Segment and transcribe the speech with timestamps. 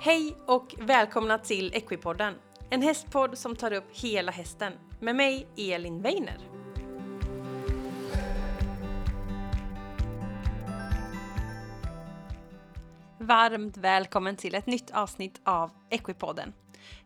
[0.00, 2.34] Hej och välkomna till Equipodden.
[2.70, 4.72] En hästpodd som tar upp hela hästen.
[5.00, 6.38] Med mig, Elin Weiner.
[13.18, 16.52] Varmt välkommen till ett nytt avsnitt av Equipodden.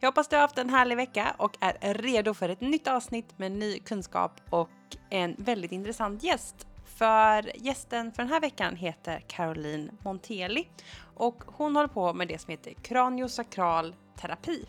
[0.00, 3.38] Jag hoppas du har haft en härlig vecka och är redo för ett nytt avsnitt
[3.38, 4.70] med ny kunskap och
[5.10, 6.66] en väldigt intressant gäst.
[6.96, 10.68] För gästen för den här veckan heter Caroline Monteli.
[11.14, 14.66] Och hon håller på med det som heter kraniosakral terapi.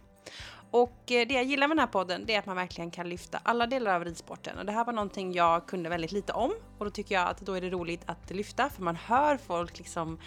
[0.72, 3.10] Och eh, det jag gillar med den här podden det är att man verkligen kan
[3.10, 4.58] lyfta alla delar av ridsporten.
[4.58, 6.54] Och det här var någonting jag kunde väldigt lite om.
[6.78, 9.78] Och då tycker jag att då är det roligt att lyfta för man hör folk
[9.78, 10.20] liksom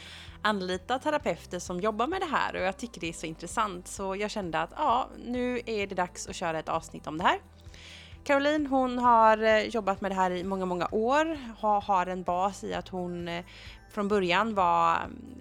[0.43, 2.57] anlita terapeuter som jobbar med det här.
[2.57, 3.89] Och jag tycker det är så intressant.
[3.89, 7.25] Så jag kände att ja, nu är det dags att köra ett avsnitt om det
[7.25, 7.41] här.
[8.27, 12.23] Caroline hon har eh, jobbat med det här i många, många år, har, har en
[12.23, 13.45] bas i att hon eh,
[13.91, 14.95] från början var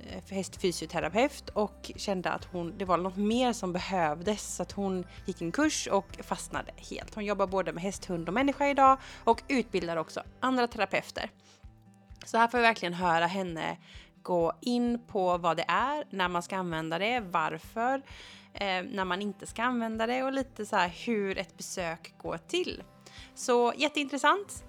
[0.09, 5.05] eh, hästfysioterapeut och kände att hon, det var något mer som behövdes så att hon
[5.25, 7.15] gick en kurs och fastnade helt.
[7.15, 11.29] Hon jobbar både med häst, hund och människa idag och utbildar också andra terapeuter.
[12.25, 13.77] Så här får vi verkligen höra henne
[14.21, 18.01] gå in på vad det är, när man ska använda det, varför,
[18.61, 22.37] eh, när man inte ska använda det och lite så här hur ett besök går
[22.47, 22.83] till.
[23.35, 24.63] Så jätteintressant.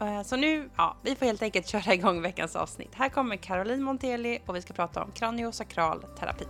[0.00, 2.94] Eh, så nu, ja, vi får helt enkelt köra igång veckans avsnitt.
[2.94, 6.44] Här kommer Caroline Monteli och vi ska prata om kraniosakral terapi.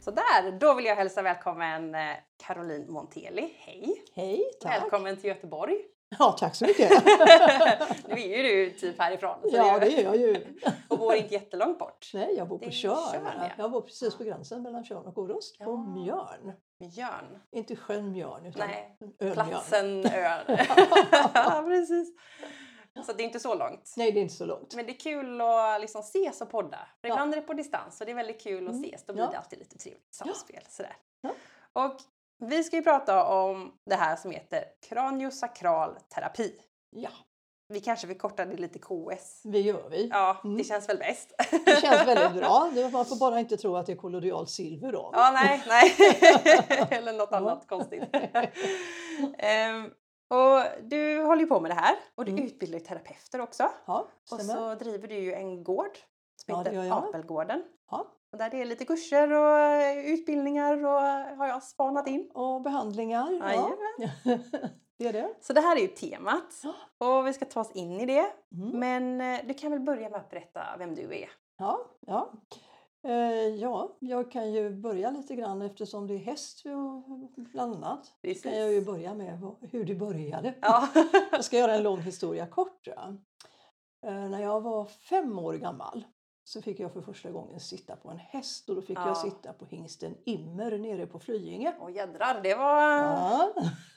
[0.00, 2.00] Så där, då vill jag hälsa välkommen eh,
[2.46, 3.54] Caroline Monteli.
[3.58, 4.04] Hej!
[4.14, 4.82] Hej, tack!
[4.82, 5.76] Välkommen till Göteborg.
[6.18, 6.90] Ja, tack så mycket!
[8.08, 9.38] nu är ju du typ härifrån.
[9.42, 10.44] Så ja, det är jag ju.
[10.88, 12.10] och bor inte jättelångt bort.
[12.14, 12.96] Nej, jag bor på Tjörn.
[13.38, 13.50] Ja.
[13.58, 15.64] Jag bor precis på gränsen mellan Tjörn och Orust, Ja.
[15.64, 16.52] på Mjörn.
[16.80, 17.38] Mjörn.
[17.52, 20.44] Inte sjön Mjörn, utan Nej, ön platsen ön.
[21.34, 22.14] ja, precis.
[23.06, 23.94] Så det är inte så långt.
[23.96, 24.74] Nej, det är inte så långt.
[24.74, 26.78] Men det är kul att liksom ses och podda.
[27.00, 27.14] För Ja.
[27.14, 28.84] ibland är det på distans och det är väldigt kul att Mm.
[28.84, 29.06] ses.
[29.06, 30.62] Då blir det alltid lite trevligt samspel.
[30.68, 30.96] Sådär.
[31.72, 31.96] Och
[32.38, 36.54] vi ska ju prata om det här som heter kraniosakral terapi.
[36.90, 37.10] Ja,
[37.68, 39.42] Vi kanske vill korta det lite KS.
[39.44, 40.08] det gör vi.
[40.12, 40.64] Ja, det Mm.
[40.64, 41.32] känns väl bäst.
[41.64, 42.70] Det känns väldigt bra.
[42.74, 45.10] Det- Man får bara inte tro att det är kollodialt silver då.
[45.12, 45.94] Ja, nej, nej.
[46.98, 48.02] Eller något annat konstigt.
[49.38, 49.84] Ehm,
[50.30, 52.44] och du håller ju på med det här och du Mm.
[52.44, 53.70] utbildar terapeuter också.
[53.86, 55.98] Ja, Och så driver du ju en gård
[56.44, 57.08] som Ja, det heter.
[57.08, 57.62] Apelgården.
[57.90, 58.06] Ja.
[58.34, 62.30] Och där det är lite kurser och eh, utbildningar och eh, har jag spanat in.
[62.34, 63.32] Och behandlingar.
[63.32, 63.76] Ja.
[64.98, 65.34] Det är det.
[65.40, 66.62] Så det här är ju temat
[66.98, 68.26] och vi ska ta oss in i det.
[68.52, 68.78] Mm.
[68.78, 71.28] Men eh, du kan väl börja med att berätta vem du är?
[71.58, 72.32] Ja, ja.
[73.58, 76.62] Ja, jag kan ju börja lite grann eftersom det är häst
[77.36, 78.14] bland annat.
[78.22, 78.42] Precis.
[78.42, 80.54] kan jag ju börja med hur det började.
[80.60, 80.88] Ja.
[81.32, 82.88] Jag ska göra en lång historia kort.
[84.02, 86.04] När jag var fem år gammal
[86.44, 89.06] så fick jag för första gången sitta på en häst och då fick Ja.
[89.06, 91.74] jag sitta på hingsten Immer nere på Flyinge.
[91.78, 93.52] Och jädrar, det var Ja,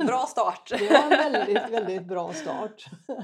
[0.07, 0.69] bra start.
[0.79, 2.85] det var en väldigt, väldigt bra start.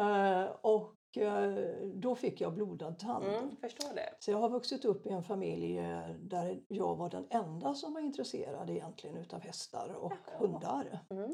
[0.00, 1.54] Eh, och eh,
[1.94, 3.24] då fick jag blodad tand.
[3.26, 4.14] Mm, förstår det.
[4.18, 7.94] Så jag har vuxit upp i en familj eh, där jag var den enda som
[7.94, 10.38] var intresserad egentligen utav hästar och Jaha.
[10.38, 10.98] hundar.
[11.10, 11.32] Mm.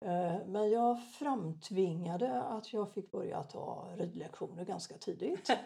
[0.00, 5.50] Eh, Men jag framtvingade att jag fick börja ta ridlektioner ganska tidigt.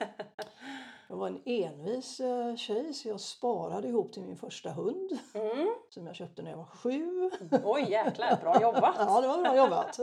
[1.08, 5.68] Jag var en envis eh, tjej så jag sparade ihop till min första hund Mm.
[5.90, 7.30] som jag köpte när jag var sju.
[7.64, 8.94] Oj jäklar, bra jobbat!
[8.98, 9.98] Ja, det var bra jobbat.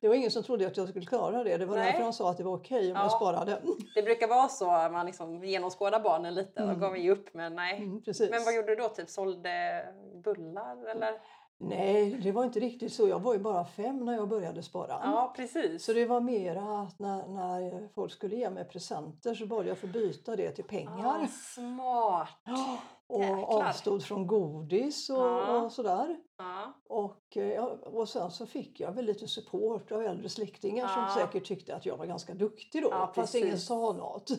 [0.00, 1.56] Det var ingen som trodde att jag skulle klara det.
[1.56, 1.84] Det var Nej.
[1.86, 3.08] därför de sa att det var okej om jag Ja.
[3.10, 3.62] sparade.
[3.94, 6.80] Det brukar vara så, man liksom genomskådar barnen lite och Mm.
[6.80, 7.76] gav vi upp men nej.
[7.78, 8.02] Mm.
[8.30, 8.88] Men vad gjorde du då?
[8.88, 9.84] Typ sålde
[10.24, 11.12] bullar eller?
[11.60, 13.08] Nej, det var inte riktigt så.
[13.08, 15.00] Jag var ju bara fem när jag började spara.
[15.04, 15.84] Ja precis.
[15.84, 19.78] Så det var mera att när, när folk skulle ge mig presenter så bad jag
[19.78, 21.20] få byta det till pengar.
[21.22, 22.28] Ah, smart!
[22.44, 23.68] Ja, och jäklar.
[23.68, 25.60] avstod från godis och, Ja.
[25.62, 26.16] och sådär.
[26.38, 26.72] Ja.
[26.88, 31.44] Och, eh, och sen så fick jag väl lite support av äldre släktingar som säkert
[31.48, 33.10] tyckte att jag var ganska duktig då.
[33.14, 34.30] Fast ingen sa något.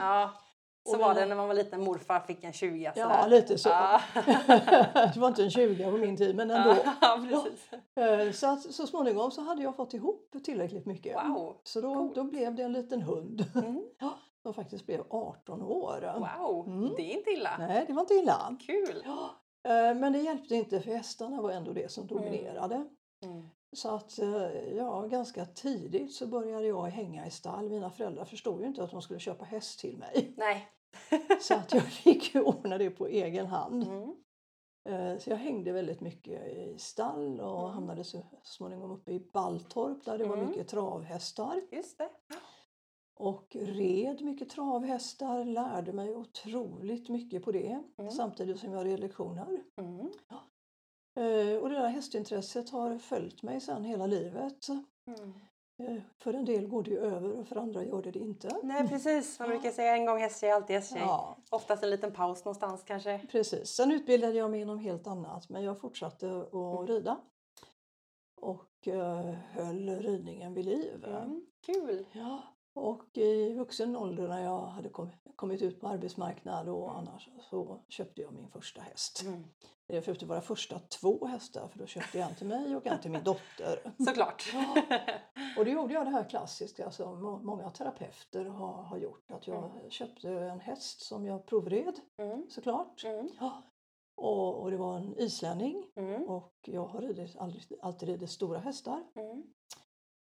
[0.91, 0.97] Ja.
[0.97, 3.29] Så var det när man var liten, morfar fick en 20 Ja, sådär.
[3.29, 3.69] lite så.
[3.69, 4.01] Ja.
[5.13, 6.75] det var inte en 20 på min tid men ändå.
[7.01, 7.45] Ja.
[8.03, 11.15] Eh, Så, att, så småningom så hade jag fått ihop tillräckligt mycket.
[11.15, 11.55] Wow.
[11.63, 13.83] Så då, då blev det en liten hund Mm.
[13.99, 16.13] ja, som faktiskt blev 18 år.
[16.39, 16.93] Wow, Mm.
[16.97, 17.57] det är inte illa.
[17.59, 18.57] Nej, det var inte illa.
[18.65, 19.03] Kul!
[19.05, 19.29] Ja,
[19.71, 22.75] eh, men det hjälpte inte för hästarna var ändå det som dominerade.
[23.25, 23.49] Mm.
[23.75, 27.69] Så att eh, ja, ganska tidigt så började jag hänga i stall.
[27.69, 30.33] Mina föräldrar förstod ju inte att de skulle köpa häst till mig.
[30.37, 30.67] Nej.
[31.41, 33.83] Så att jag fick ju ordna det på egen hand.
[33.83, 34.15] Mm.
[34.89, 37.71] Eh, Så jag hängde väldigt mycket i stall och Mm.
[37.73, 40.49] hamnade så småningom uppe i Balltorp där det var Mm.
[40.49, 41.61] mycket travhästar.
[41.71, 42.09] Just det.
[43.19, 48.11] Och red mycket travhästar, lärde mig otroligt mycket på det Mm.
[48.11, 49.63] samtidigt som jag red lektioner.
[49.81, 49.99] Mm.
[51.15, 54.67] Eh, Och det där hästintresset har följt mig sedan hela livet.
[55.07, 55.33] Mm.
[55.79, 58.49] Eh, För en del går det över och för andra gör det det inte.
[58.63, 61.01] Nej precis, man brukar säga en gång hästtjej, alltid hästtjej.
[61.01, 63.19] Ja, Oftast en liten paus någonstans kanske.
[63.31, 63.69] precis.
[63.69, 66.45] Sen utbildade jag mig inom helt annat men jag fortsatte Mm.
[66.53, 67.17] att rida.
[68.41, 71.05] Och eh, höll ridningen vid liv.
[71.07, 71.45] Mm.
[71.65, 72.05] Kul!
[72.11, 72.41] Ja,
[72.79, 77.79] och i vuxen ålder när jag hade kom, kommit ut på arbetsmarknad och annars så
[77.89, 79.21] köpte jag min första häst.
[79.25, 79.43] Mm.
[79.87, 83.01] Jag köpte våra första två hästar för då köpte jag en till mig och en
[83.01, 83.93] till min dotter.
[84.05, 84.51] Såklart.
[84.53, 84.81] Ja.
[85.57, 89.31] Och då gjorde jag det här klassiska som må- många terapeuter har, har gjort.
[89.31, 92.45] Att jag köpte en häst som jag provred Mm.
[92.49, 93.03] såklart.
[93.03, 93.29] Mm.
[93.39, 93.63] Ja.
[94.17, 96.23] Och, och det var en islänning Mm.
[96.23, 99.03] och jag har ridit, aldrig, alltid ridit stora hästar.
[99.15, 99.43] Mm.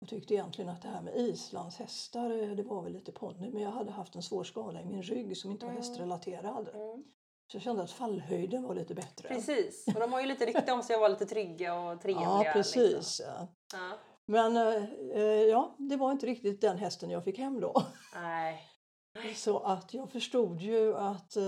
[0.05, 3.51] Jag tyckte egentligen att det här med islands hästar, eh, det var väl lite ponny.
[3.51, 5.83] Men jag hade haft en svår skada i min rygg som inte var Mm.
[5.83, 6.69] hästrelaterad.
[6.69, 7.05] Mm.
[7.51, 9.29] Så jag kände att fallhöjden var lite bättre.
[9.29, 12.23] Precis, och de har ju lite rykte om sig att vara lite trygga och trevliga.
[12.45, 12.95] Ja, precis.
[12.95, 13.47] Liksom.
[13.73, 13.99] Ja.
[14.27, 14.85] Men eh,
[15.15, 17.83] eh, ja, det var inte riktigt den hästen jag fick hem då.
[18.15, 18.61] Nej.
[19.37, 21.45] Så att jag förstod ju att eh,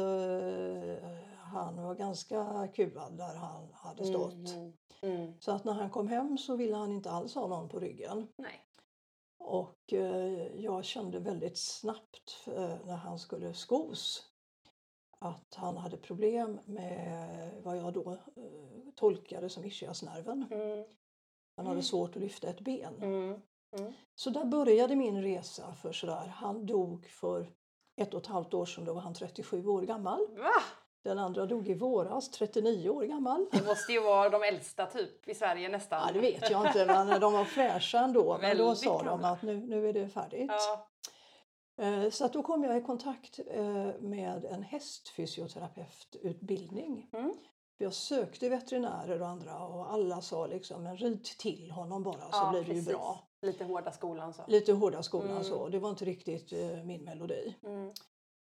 [1.39, 4.33] han var ganska kuvad där han hade stått.
[4.49, 4.73] Mm.
[5.03, 5.33] Mm.
[5.41, 8.29] Så att när han kom hem så ville han inte alls ha någon på ryggen.
[8.37, 8.63] Nej.
[9.39, 14.33] Och eh, jag kände väldigt snabbt eh, när han skulle skos
[15.19, 20.47] att han hade problem med vad jag då eh, tolkade som ischiasnerven.
[20.51, 20.85] Mm.
[21.57, 23.03] Han hade svårt att lyfta ett ben.
[23.03, 23.41] Mm.
[24.15, 26.27] Så där började min resa för sådär.
[26.27, 27.53] Han dog för
[27.97, 30.27] ett och ett halvt år sedan, då var han 37 år gammal.
[30.37, 30.63] Va?
[31.07, 33.47] Den andra dog i våras, 39 år gammal.
[33.53, 36.03] Det måste ju vara de äldsta typ i Sverige nästan.
[36.07, 38.39] Ja, det vet jag inte, men de var fräscha ändå.
[38.41, 40.51] Men då sa de att nu, nu är det färdigt.
[40.51, 40.89] Ja.
[41.85, 43.65] Eh, Så att då kom jag i kontakt eh,
[44.01, 47.11] med en hästfysioterapeututbildning.
[47.13, 47.35] Mm.
[47.79, 52.29] Jag sökte veterinärer och andra och alla sa liksom, men rid till honom bara så
[52.33, 52.89] Ja, blir det ju precis.
[52.89, 53.29] bra.
[53.43, 54.43] Lite hårda skolan så.
[54.49, 55.45] Lite hårda skolan Mm.
[55.45, 57.57] så, det var inte riktigt eh, min melodi.
[57.65, 57.93] Mm.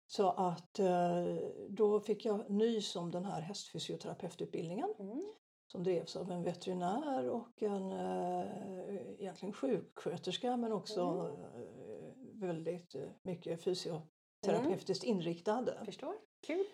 [0.07, 1.37] Så att eh,
[1.69, 5.33] då fick jag nys om den här hästfysioterapeututbildningen Mm.
[5.67, 11.41] som drevs av en veterinär och en eh, egentligen sjuksköterska men också Mm.
[11.45, 15.85] eh, väldigt mycket fysioterapeutiskt inriktad.
[15.85, 16.15] Förstår.
[16.47, 16.65] Kul.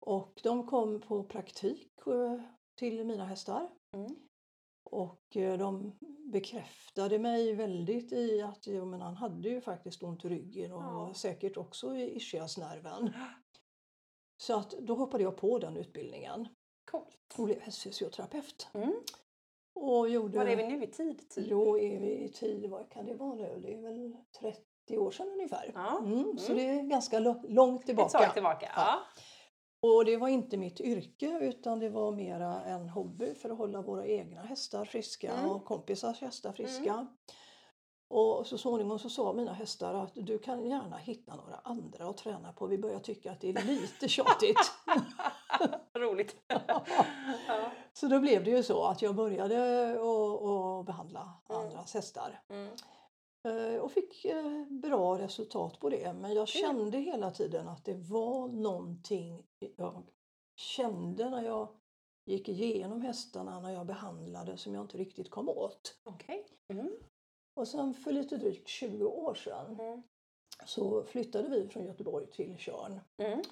[0.00, 1.92] Och de kom på praktik
[2.78, 4.16] till mina hästar Mm.
[4.92, 5.98] Och eh, de
[6.32, 10.82] bekräftade mig väldigt i att jo, men han hade ju faktiskt ont i ryggen och
[10.82, 11.12] Ja.
[11.16, 13.10] säkert också i ischiasnerven.
[14.36, 16.48] Så att då hoppade jag på den utbildningen
[16.90, 17.34] Coolt.
[17.38, 18.68] och blev hästfysioterapeut.
[18.74, 18.94] Mm.
[19.74, 20.38] Och gjorde...
[20.38, 21.28] Var är vi nu i tid?
[21.30, 21.48] Typ?
[21.50, 23.60] Då är vi i tid, vad kan det vara nu?
[23.62, 25.70] Det är väl 30 år sedan ungefär.
[25.74, 25.98] Ja.
[25.98, 26.64] Mm, så Mm.
[26.64, 27.18] det är ganska
[27.48, 28.18] långt Ett tillbaka.
[28.18, 28.70] tag tillbaka.
[28.76, 28.98] Ja.
[29.82, 33.82] Och det var inte mitt yrke utan det var mera en hobby för att hålla
[33.82, 35.50] våra egna hästar friska Mm.
[35.50, 37.06] och kompisars hästar friska.
[38.08, 42.16] Och så småningom så sa mina hästar att du kan gärna hitta några andra att
[42.16, 42.66] träna på.
[42.66, 44.58] Vi börjar tycka att det är lite tjatigt.
[45.98, 46.36] Roligt.
[46.66, 46.84] ja.
[47.92, 49.90] så då blev det ju så att jag började
[50.80, 51.62] att behandla Mm.
[51.62, 52.40] andras hästar.
[52.50, 52.68] Mm.
[53.48, 56.12] Eh, Och fick eh, bra resultat på det.
[56.12, 59.46] Men jag kände hela tiden att det var någonting
[59.76, 60.02] jag
[60.56, 61.68] kände när jag
[62.30, 66.00] gick igenom hästarna, när jag behandlade, som jag inte riktigt kom åt.
[66.04, 66.46] Okej.
[66.72, 66.90] Mm.
[67.54, 70.02] Och sen för lite drygt 20 år sedan Mm.
[70.66, 73.00] så flyttade vi från Göteborg till Tjörn.
[73.22, 73.42] Mm.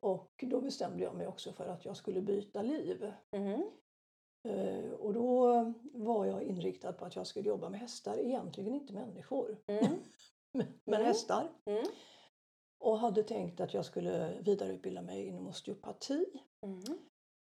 [0.00, 3.12] Och då bestämde jag mig också för att jag skulle byta liv.
[3.30, 3.62] Mm.
[4.48, 8.92] Eh, Och då var jag inriktad på att jag skulle jobba med hästar, egentligen inte
[8.92, 9.84] människor, Mm.
[10.84, 11.06] men Mm.
[11.06, 11.50] hästar.
[11.66, 11.84] Mm.
[12.80, 16.26] och hade tänkt att jag skulle vidareutbilda mig inom osteopati.
[16.62, 16.82] Mm.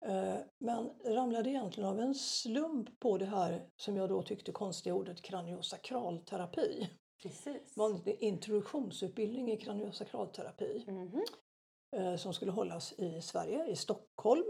[0.06, 4.96] Eh, Men ramlade egentligen av en slump på det här som jag då tyckte konstiga
[4.96, 6.90] ordet kraniosakralterapi.
[7.22, 7.44] Precis.
[7.74, 11.24] Det var en introduktionsutbildning i kraniosakralterapi Mhm.
[11.96, 14.46] eh, som skulle hållas i Sverige, i Stockholm.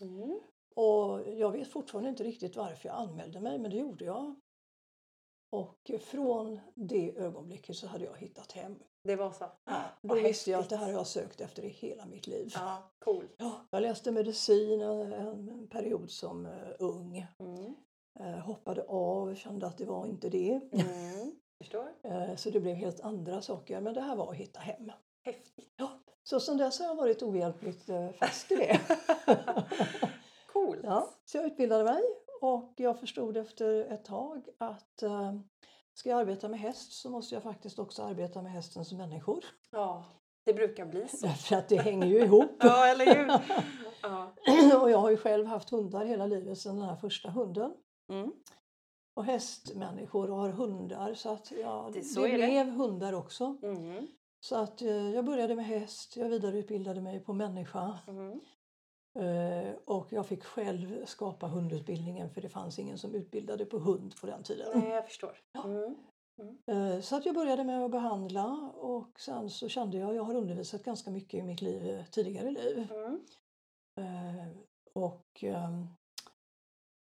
[0.00, 0.40] Mm.
[0.74, 4.34] Och jag vet fortfarande inte riktigt varför jag anmälde mig, men det gjorde jag.
[5.50, 8.78] Och från det ögonblicket så hade jag hittat hem.
[9.04, 9.44] Det var så?
[9.64, 12.52] Ja, då visste jag att det här har jag sökt efter i hela mitt liv.
[12.54, 13.28] Ja, cool.
[13.36, 17.26] Ja, jag läste medicin en, period som eh, ung.
[17.38, 17.74] Mm.
[18.20, 20.60] Eh, hoppade av, kände att det var inte det.
[20.72, 21.32] Mm.
[21.58, 21.88] Förstår.
[22.02, 23.80] Eh, så det blev helt andra saker.
[23.80, 24.92] Men det här var att hitta hem.
[25.24, 25.72] Häftigt.
[25.76, 28.80] Ja, så sen dess har jag varit ohjälpligt fast i det.
[30.84, 32.02] Ja, så jag utbildade mig
[32.40, 35.32] och jag förstod efter ett tag att eh,
[35.94, 39.44] ska jag arbeta med häst så måste jag faktiskt också arbeta med hästens människor.
[39.70, 40.04] Ja,
[40.44, 41.16] det brukar bli så.
[41.26, 42.50] Därför att det hänger ju ihop.
[42.60, 43.26] Ja, eller hur?
[44.02, 44.32] Ja.
[44.82, 47.74] och jag har ju själv haft hundar hela livet sedan den här första hunden.
[48.12, 48.32] Mm.
[49.16, 52.32] Och hästmänniskor har hundar så att ja, Det- det, så det.
[52.34, 53.56] blev hundar också.
[53.62, 54.06] Mm.
[54.40, 58.40] Så att eh, jag började med häst, jag vidareutbildade mig på människa Mm.
[59.14, 64.14] Eh, och jag fick själv skapa hundutbildningen för det fanns ingen som utbildade på hund
[64.20, 64.80] på den tiden.
[64.80, 65.40] Nej, jag förstår.
[65.64, 65.96] Mm.
[66.66, 70.34] Eh, Så att jag började med att behandla och sen så kände jag, jag har
[70.34, 72.88] undervisat ganska mycket i mitt liv, eh, tidigare liv.
[72.90, 73.20] Mm.
[74.92, 75.86] Och ehm,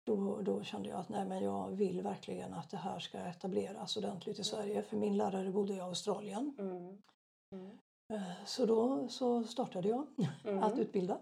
[0.07, 3.97] då, då kände jag att nej, men jag vill verkligen att det här ska etableras
[3.97, 6.57] ordentligt i Sverige för min lärare bodde i Australien.
[6.59, 7.03] Mm.
[7.55, 7.79] Mm.
[8.47, 10.07] Så då så startade jag
[10.45, 10.63] Mm.
[10.63, 11.19] att utbilda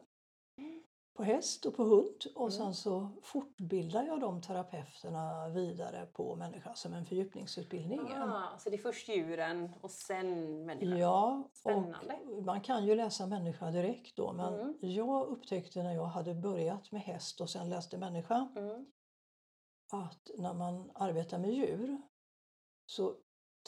[1.15, 2.51] på häst och på hund och Mm.
[2.51, 8.01] sen så fortbildar jag de terapeuterna vidare på människa som en fördjupningsutbildning.
[8.13, 10.27] Ah, så det är först djuren och sen
[10.67, 10.99] människan?
[10.99, 12.19] Ja, Spännande.
[12.37, 14.75] och man kan ju läsa människa direkt då men Mm.
[14.81, 18.87] jag upptäckte när jag hade börjat med häst och sen läste människa Mm.
[19.93, 22.03] att när man arbetar med djur
[22.87, 23.15] så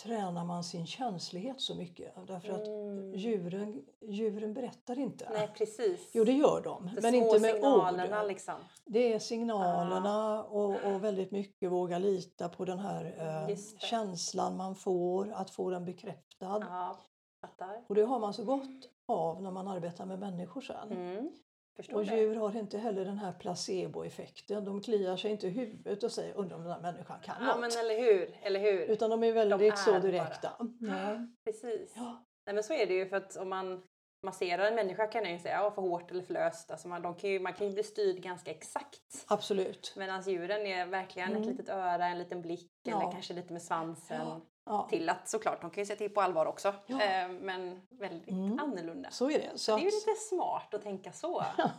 [0.02, 3.14] tränar man sin känslighet så mycket därför att Mm.
[3.14, 5.28] djuren, djuren berättar inte.
[5.32, 6.10] Nej, precis.
[6.12, 8.28] Jo, det gör de, De men inte med signalerna ord.
[8.28, 8.54] liksom.
[8.84, 13.80] Det är signalerna och, och väldigt mycket våga lita på den här eh, det.
[13.80, 16.96] känslan man får, att få den bekräftad.
[17.40, 17.84] Fattar.
[17.88, 20.92] Och det har man så gott av när man arbetar med människor sen.
[20.92, 21.30] Mm.
[21.76, 22.16] Förstår Och det.
[22.16, 24.64] djur har inte heller den här placeboeffekten.
[24.64, 27.46] De kliar sig inte i huvudet och säger undrar om den här människan kan Ja,
[27.46, 27.60] något.
[27.60, 28.80] men eller hur, eller hur.
[28.80, 30.52] Utan de är väldigt är så direkta.
[30.80, 31.26] Ja.
[31.44, 31.92] Precis.
[31.96, 32.24] Ja.
[32.46, 33.82] Nej, men så är det ju för att om man
[34.26, 36.70] masserar en människa kan jag ju säga ja, för hårt eller för löst.
[36.70, 39.24] Alltså man, de kan ju, man kan ju bli styrd ganska exakt.
[39.26, 39.94] Absolut.
[39.96, 41.48] Medan djuren är verkligen ett Mm.
[41.50, 43.00] litet öra, en liten blick Ja.
[43.02, 44.20] eller kanske lite med svansen.
[44.26, 44.40] Ja.
[44.66, 44.86] Ja.
[44.90, 46.74] Till att såklart, de kan ju säga till på allvar också.
[46.86, 47.02] Ja.
[47.02, 48.58] Eh, men väldigt Mm.
[48.58, 49.10] annorlunda.
[49.10, 49.58] Så är det.
[49.58, 51.42] Så Det är ju lite smart att tänka så.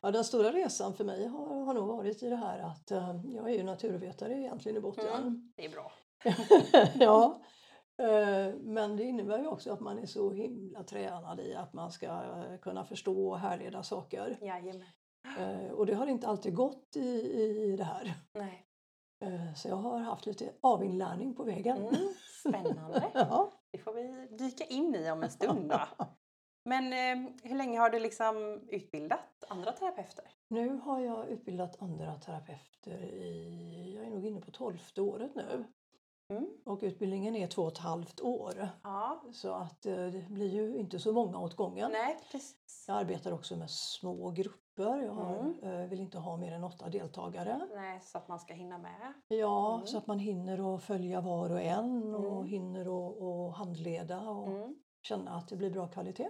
[0.00, 3.20] ja, den stora resan för mig har, har nog varit i det här att eh,
[3.24, 5.06] jag är ju naturvetare egentligen i botten.
[5.22, 5.52] Mm.
[5.56, 5.92] Det är bra.
[6.94, 7.40] ja.
[8.02, 11.92] Eh, Men det innebär ju också att man är så himla tränad i att man
[11.92, 14.38] ska eh, kunna förstå och härleda saker.
[14.40, 14.84] Jajamän.
[15.38, 17.32] Eh, Och det har inte alltid gått i,
[17.72, 18.14] i det här.
[18.34, 18.66] Nej.
[19.22, 21.76] Eh, Så jag har haft lite avinlärning på vägen.
[21.76, 21.94] Mm.
[22.48, 23.04] Spännande.
[23.14, 23.52] Ja.
[23.70, 25.80] Det får vi dyka in i om en stund då.
[26.64, 30.24] Men eh, hur länge har du liksom utbildat andra terapeuter?
[30.48, 35.64] Nu har jag utbildat andra terapeuter i, jag är nog inne på tolfte året nu.
[36.36, 36.48] Mm.
[36.64, 38.68] Och utbildningen är två och ett halvt år.
[38.82, 39.22] Ja.
[39.32, 41.90] Så att eh, det blir ju inte så många åt gången.
[41.92, 42.84] Nej, precis.
[42.88, 45.02] Jag arbetar också med små grupper.
[45.02, 45.58] Jag har, Mm.
[45.82, 47.68] eh, vill inte ha mer än åtta deltagare.
[47.74, 49.12] Nej, så att man ska hinna med.
[49.28, 49.86] Ja, Mm.
[49.86, 52.44] så att man hinner att följa var och en och Mm.
[52.46, 52.86] hinner
[53.50, 54.74] att handleda och Mm.
[55.02, 56.28] känna att det blir bra kvalitet.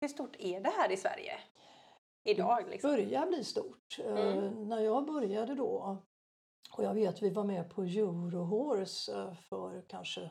[0.00, 1.32] Hur stort är det här i Sverige?
[2.24, 2.90] Idag liksom?
[2.90, 3.98] börjar bli stort.
[4.04, 5.96] Eh, när jag började då,
[6.78, 10.30] och jag vet vi var med på Eurohorse eh, för kanske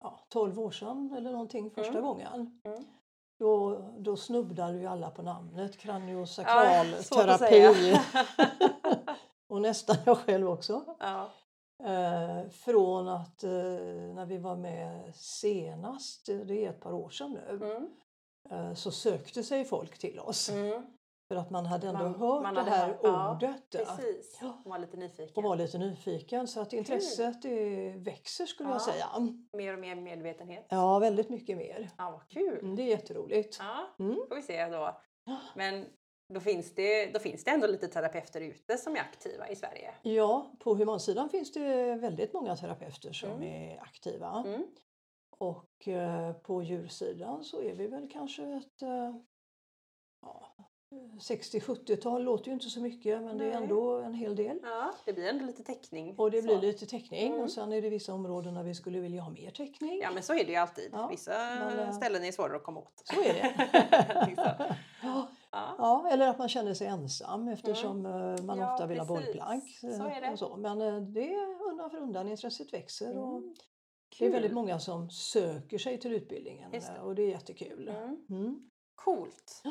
[0.00, 2.02] ja, 12 år sedan eller någonting första Mm.
[2.04, 2.60] gången.
[2.64, 2.84] Mm.
[3.38, 7.74] Då, då snubblade ju alla på namnet Ja, kraniosakral svårt att terapi.
[7.74, 8.00] säga.
[9.48, 10.96] och nästan jag själv också.
[10.98, 11.28] ja.
[11.84, 13.50] Eh, från att eh,
[14.14, 17.88] när vi var med senast, det är ett par år sedan nu, Mm.
[18.50, 20.48] eh, så sökte sig folk till oss.
[20.50, 20.86] Mm.
[21.32, 23.62] För att man hade ändå Man- hört man det här hört- ordet.
[23.70, 23.78] ja.
[23.96, 24.38] Precis.
[24.40, 24.46] Ja.
[24.46, 25.32] Man var lite nyfiken.
[25.36, 26.48] Och var lite nyfiken.
[26.48, 28.80] Så att intresset det växer skulle jag Ja.
[28.80, 29.06] säga.
[29.52, 30.66] Mer och mer medvetenhet.
[30.68, 31.90] Ja, väldigt mycket mer.
[31.98, 32.58] Ja, vad kul.
[32.58, 33.56] Mm, Det är jätteroligt.
[33.60, 34.16] Ja, Mm.
[34.28, 35.00] får vi se då.
[35.56, 35.86] Men
[36.34, 39.94] då finns, det, då finns det ändå lite terapeuter ute som är aktiva i Sverige.
[40.02, 43.42] Ja, på humansidan finns det väldigt många terapeuter som Mm.
[43.42, 44.44] är aktiva.
[44.46, 44.66] Mm.
[45.38, 49.14] Och eh, på djursidan så är vi väl kanske ett eh,
[50.22, 50.51] ja,
[51.20, 53.62] 60-70-tal låter ju inte så mycket men det är Nej.
[53.62, 54.58] ändå en hel del.
[54.62, 56.14] Ja, det blir ändå lite täckning.
[56.18, 56.46] Och det så.
[56.46, 57.40] blir lite täckning Mm.
[57.44, 60.00] och sen är det vissa områden där vi skulle vilja ha mer täckning.
[60.02, 60.88] Ja, men så är det ju alltid.
[60.92, 63.02] Ja, Vissa men, eh, ställen är svårare att komma åt.
[63.04, 64.76] Så är det.
[65.02, 65.74] Ja, Ja.
[65.78, 68.58] ja, eller att man känner sig ensam eftersom eh, man Mm.
[68.58, 69.26] Ja, ofta vill ha precis.
[69.26, 69.64] bollplank.
[69.82, 70.30] eh, Så är det.
[70.32, 70.56] Och så.
[70.56, 73.18] Men eh, det är undan för undan, intresset växer.
[73.18, 73.54] Och Mm.
[74.18, 76.76] det är väldigt många som söker sig till utbildningen det.
[76.96, 77.88] eh, och det är jättekul.
[77.88, 78.16] Mm.
[78.30, 78.70] Mm.
[78.94, 79.62] Coolt.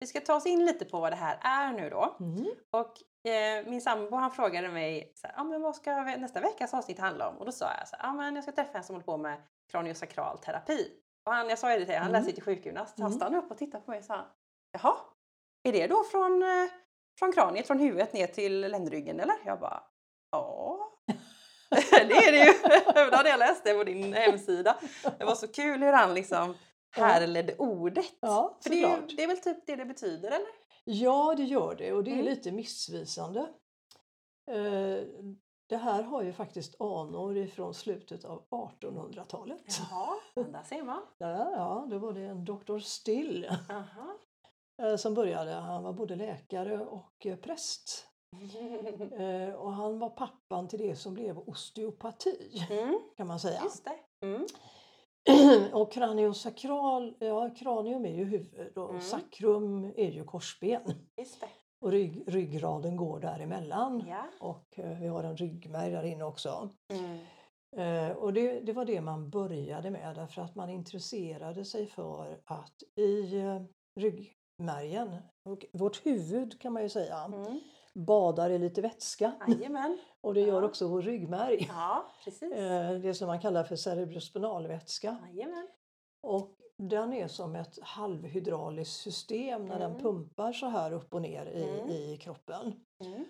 [0.00, 2.16] Vi ska ta oss in lite på vad det här är nu då.
[2.20, 2.46] Mm.
[2.70, 6.74] Och eh, min sambo han frågade mig så här, ah, men vad ska nästa veckas
[6.74, 7.36] avsnitt handla om?
[7.38, 9.16] Och då sa jag så här, ah, men jag ska träffa en som håller på
[9.16, 10.90] med kraniosakral terapi.
[11.26, 12.20] Och han, jag sa ju det till han Mm.
[12.22, 12.98] läser till sjukgymnast.
[12.98, 13.18] Han Mm.
[13.18, 14.26] stannade upp och tittade på mig och sa,
[14.72, 14.94] jaha,
[15.68, 16.70] är det då från, eh,
[17.18, 19.36] från kraniet, från huvudet ner till ländryggen eller?
[19.44, 19.82] Jag bara
[20.30, 20.78] ja.
[21.70, 22.52] det är det ju.
[23.10, 24.76] det hade jag läst det på din hemsida.
[25.18, 26.54] Det var så kul hur han liksom
[26.90, 28.04] härledde ordet.
[28.20, 30.46] Ja, För det är, det är väl typ det det betyder eller?
[30.84, 32.24] Ja, det gör det och det är Mm.
[32.24, 33.40] lite missvisande.
[34.50, 35.04] Eh,
[35.68, 39.62] Det här har ju faktiskt anor ifrån slutet av 1800-talet.
[39.90, 41.02] Jaha, där ser man.
[41.18, 44.18] Ja, ja, då var det en doktor Still Aha.
[44.82, 45.52] eh, som började.
[45.52, 48.06] Han var både läkare och eh, präst.
[49.56, 53.60] Och han var pappan till det som blev osteopati Mm, kan man säga.
[53.64, 54.26] just det.
[54.26, 54.46] Mm.
[55.72, 59.00] Och kraniosakral, ja kranium är ju huvud och Mm.
[59.00, 60.82] sakrum är ju korsben.
[61.80, 64.04] Och rygg, ryggraden går däremellan.
[64.08, 64.24] Ja.
[64.40, 66.68] Och eh, vi har en ryggmärg där inne också.
[66.92, 67.18] Mm.
[67.76, 72.40] Eh, Och det, det var det man började med därför att man intresserade sig för
[72.44, 73.62] att i eh,
[73.96, 77.60] ryggmärgen, och vårt huvud kan man ju säga, Mm.
[77.94, 79.32] Badar i lite vätska.
[79.48, 79.98] Jajamän.
[80.20, 80.68] Och det gör Ja.
[80.68, 81.66] också vår ryggmärg.
[81.68, 82.52] Ja, precis.
[82.52, 85.16] Eh, Det som man kallar för cerebrospinalvätska.
[85.32, 85.68] Jajamän.
[86.22, 90.02] Och den är som ett halvhydrauliskt system när den Mm.
[90.02, 91.88] pumpar så här upp och ner i, Mm.
[91.88, 92.72] i kroppen.
[93.04, 93.24] Mm.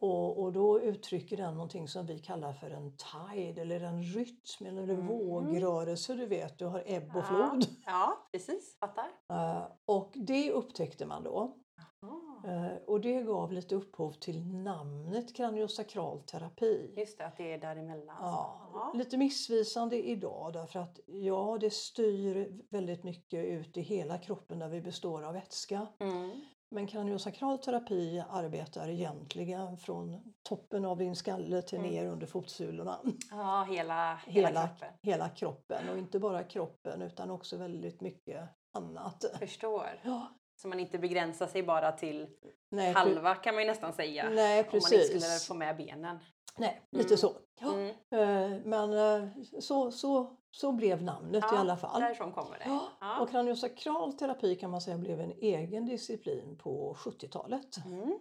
[0.00, 4.66] Och, och då uttrycker den någonting som vi kallar för en tide eller en rytm
[4.66, 5.06] eller en Mm.
[5.06, 6.14] vågrörelse.
[6.14, 7.22] Du vet, du har ebb och Ja.
[7.22, 7.64] flod.
[7.86, 8.76] Ja, precis.
[8.80, 9.08] Fattar.
[9.30, 11.56] Eh, och det upptäckte man då.
[12.02, 12.06] Ah.
[12.46, 16.94] Eh, och det gav lite upphov till namnet kraniosakral terapi.
[16.96, 18.16] Just det, att det är däremellan.
[18.20, 18.92] Ja, Ja.
[18.94, 24.68] lite missvisande idag därför att ja, det styr väldigt mycket ut i hela kroppen där
[24.68, 25.86] vi består av vätska.
[26.00, 26.30] Mm.
[26.70, 31.90] Men kraniosakral terapi arbetar egentligen från toppen av din skalle till Mm.
[31.90, 32.98] ner under fotsulorna.
[33.30, 34.88] ja, hela, hela, Hela, kroppen.
[35.02, 39.24] hela kroppen och inte bara kroppen utan också väldigt mycket annat.
[39.38, 40.00] Förstår.
[40.04, 40.26] Ja,
[40.62, 42.26] Så man inte begränsar sig bara till
[42.68, 44.30] nej, halva kan man ju nästan säga.
[44.30, 45.06] nej Om man inte precis.
[45.08, 46.18] skulle få med benen.
[46.58, 47.18] Nej, lite Mm.
[47.18, 47.32] så.
[47.60, 47.74] Ja.
[47.74, 47.88] Mm.
[48.10, 49.28] Eh, Men eh,
[49.60, 52.00] så, så, så blev namnet i alla fall.
[52.00, 52.64] Därifrån kommer det.
[52.66, 53.20] Ja, Ja.
[53.20, 57.76] och kraniosakral terapi kan man säga blev en egen disciplin på 70-talet.
[57.86, 58.18] Mm.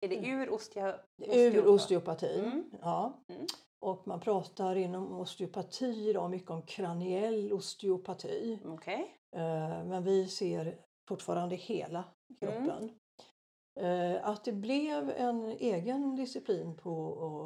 [0.00, 0.94] Är det ur ostea...
[1.18, 2.38] Ur osteopati.
[2.38, 2.70] Mm.
[2.80, 3.24] Ja.
[3.28, 3.46] Mm.
[3.80, 8.58] Och man pratar inom osteopati idag mycket om kraniell osteopati.
[8.64, 9.16] Okej.
[9.36, 12.04] Eh, Men vi ser fortfarande hela
[12.42, 12.64] Mm.
[12.66, 12.90] kroppen.
[13.80, 16.90] Eh, Att det blev en egen disciplin på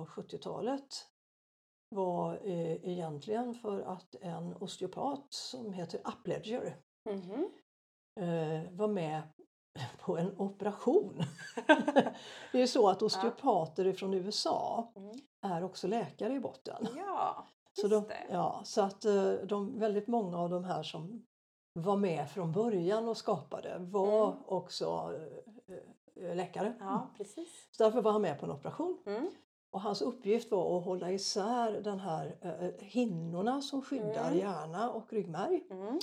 [0.09, 0.87] eh, 70-talet
[1.95, 6.77] var eh, egentligen för att en osteopat som heter Upledger
[7.11, 7.51] Mhm.
[8.21, 9.23] eh, var med
[10.01, 11.23] på en operation.
[12.53, 15.17] det är så att osteopater från USA Mm.
[15.43, 16.87] är också läkare i botten.
[16.97, 21.27] Ja, Så, de, ja, så att eh, de, väldigt många av de här som
[21.73, 24.39] var med från början och skapade var Mm.
[24.47, 25.13] också
[25.67, 26.75] eh, eh, läkare.
[26.81, 27.69] Ja, precis.
[27.71, 28.99] Så därför var han med på en operation.
[29.07, 29.31] Mm.
[29.71, 34.39] Och hans uppgift var att hålla isär den här eh, hinnorna som skyddar Mm.
[34.39, 35.99] hjärna och ryggmärg Mm.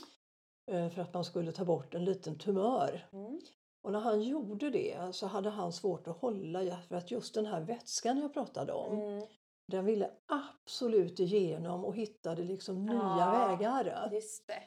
[0.71, 3.07] eh, för att man skulle ta bort en liten tumör.
[3.13, 3.39] Mm.
[3.83, 7.45] Och när han gjorde det så hade han svårt att hålla för att just den
[7.45, 9.23] här vätskan jag pratade om Mm.
[9.67, 13.47] den ville absolut igenom och hittade liksom nya Ja.
[13.57, 14.09] vägar.
[14.11, 14.63] Just det.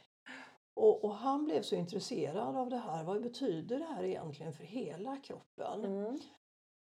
[0.78, 3.04] Och, och han blev så intresserad av det här.
[3.04, 5.84] Vad betyder det här egentligen för hela kroppen?
[5.84, 6.18] Mm.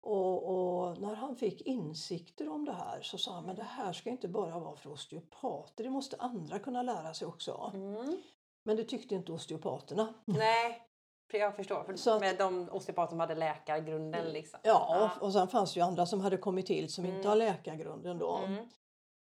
[0.03, 3.93] Och, och när han fick insikter om det här så sa han men det här
[3.93, 7.71] ska inte bara vara för osteopater, det måste andra kunna lära sig också.
[7.75, 8.23] Mm.
[8.65, 10.15] Men det tyckte inte osteopaterna.
[10.25, 10.83] Nej,
[11.33, 11.83] jag förstår.
[11.85, 14.61] För Så att- med de osteopater som hade läkargrunden liksom.
[14.63, 17.17] Ja, och, och sen fanns det ju andra som hade kommit till som Mm.
[17.17, 18.65] inte har läkargrunden då Mm.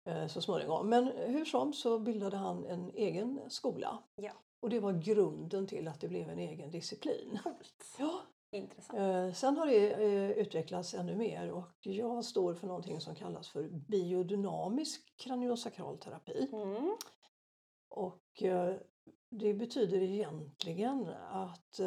[0.08, 0.88] eh, så småningom.
[0.88, 3.98] Men hur som så bildade han en egen skola.
[4.16, 4.32] Ja.
[4.62, 7.38] Och det var grunden till att det blev en egen disciplin.
[7.42, 7.96] Coolt.
[7.98, 8.22] Ja.
[8.50, 8.98] Intressant.
[8.98, 13.48] Eh, sen har det eh, utvecklats ännu mer och jag står för någonting som kallas
[13.48, 16.48] för biodynamisk kraniosakral terapi.
[16.52, 16.96] Mm.
[17.88, 18.74] Och eh,
[19.30, 21.80] det betyder egentligen att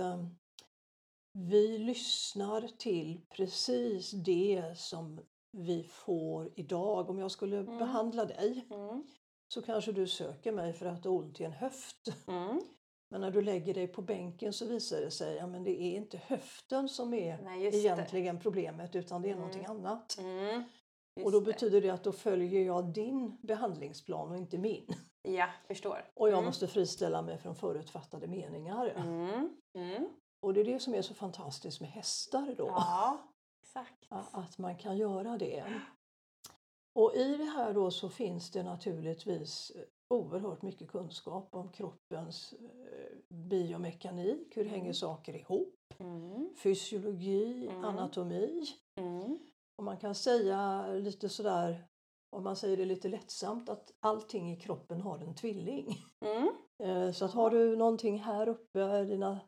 [1.34, 5.20] vi lyssnar till precis det som
[5.52, 7.10] vi får idag.
[7.10, 7.78] Om jag skulle Mm.
[7.78, 9.04] behandla dig Mm.
[9.48, 12.08] Så kanske du söker mig för att du har ont i en höft.
[12.28, 12.62] Mm.
[13.10, 16.18] Men när du lägger dig på bänken så visar det sig att det är inte
[16.18, 17.78] höften som är Nej, just det.
[17.80, 19.40] egentligen problemet utan det är Mm.
[19.42, 20.18] någonting annat.
[20.20, 20.64] Mm.
[21.24, 24.88] Och då betyder det att då följer jag din behandlingsplan och inte min.
[25.22, 26.12] Ja, förstår.
[26.14, 26.46] Och jag Mm.
[26.46, 28.88] måste friställa mig från förutfattade meningar.
[28.96, 29.50] Mm.
[29.78, 30.10] Mm.
[30.42, 32.68] Och det är det som är så fantastiskt med hästar då.
[32.68, 33.18] Ja,
[33.64, 34.06] exakt.
[34.10, 35.64] Att man kan göra det.
[36.96, 39.72] Och i det här då så finns det naturligtvis
[40.14, 44.94] oerhört mycket kunskap om kroppens eh, biomekanik, hur hänger Mm.
[44.94, 46.50] saker ihop, Mm.
[46.64, 47.86] fysiologi, Mm.
[47.86, 48.66] anatomi.
[49.00, 49.40] Mm.
[49.78, 51.86] Och man kan säga lite sådär,
[52.36, 55.98] om man säger det lite lättsamt, att allting i kroppen har en tvilling.
[56.26, 56.50] Mm.
[56.84, 59.40] Eh, Så att har du någonting här uppe, dina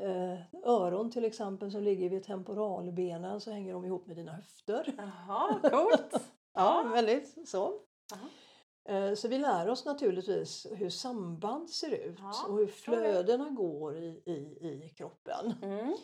[0.00, 4.94] eh, öron till exempel som ligger vid temporalbenen så hänger de ihop med dina höfter.
[4.98, 6.24] Jaha, coolt!
[6.52, 7.80] Ja, väldigt så.
[8.10, 8.28] Jaha.
[8.84, 13.96] Eh, Så vi lär oss naturligtvis hur samband ser ut Ja, och hur flödena går
[13.96, 14.32] i, i,
[14.84, 15.54] i kroppen.
[15.62, 15.94] Mm.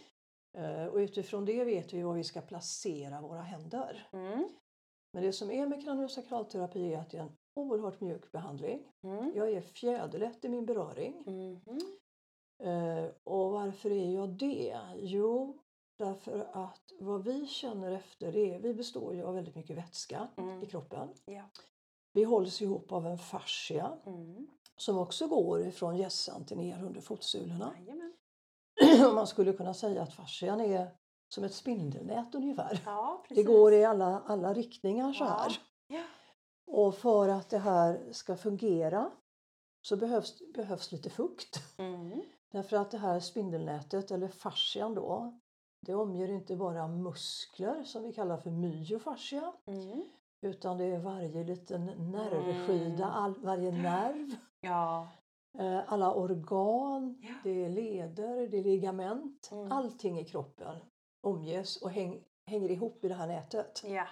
[0.58, 4.08] Eh, Och utifrån det vet vi var vi ska placera våra händer.
[4.12, 4.48] Mm.
[5.12, 8.92] Men det som är med kraniosakralterapi är att det är en oerhört mjuk behandling.
[9.02, 9.32] Mm.
[9.34, 11.22] Jag är fjäderlätt i min beröring.
[11.26, 11.80] Mhm.
[12.62, 14.78] Eh, Och varför är jag det?
[14.96, 15.58] Jo,
[15.98, 20.62] därför att vad vi känner efter är, vi består ju av väldigt mycket vätska Mm.
[20.62, 21.08] i kroppen.
[21.24, 21.42] Ja.
[22.12, 24.46] Vi hålls ihop av en fascia Mm.
[24.76, 27.72] som också går ifrån hjässan till ner under fotsulorna.
[29.14, 30.90] Man skulle kunna säga att fascian är
[31.28, 32.82] som ett spindelnät ungefär.
[32.84, 35.58] Ja, Det går i alla, alla riktningar så här.
[35.86, 36.02] Ja.
[36.66, 39.10] Och för att det här ska fungera
[39.82, 41.78] så behövs, behövs lite fukt.
[41.78, 42.22] Mm.
[42.52, 45.38] Därför att det här spindelnätet, eller fascian då,
[45.80, 50.04] det omger inte bara muskler som vi kallar för myofascia Mm.
[50.40, 53.10] utan det är varje liten nervskida, Mm.
[53.10, 55.08] all, varje nerv, Ja.
[55.58, 57.34] eh, alla organ, Ja.
[57.44, 59.48] det är leder, det är ligament.
[59.52, 59.72] Mm.
[59.72, 60.76] Allting i kroppen
[61.20, 63.82] omges och häng, hänger ihop i det här nätet.
[63.86, 64.06] Ja.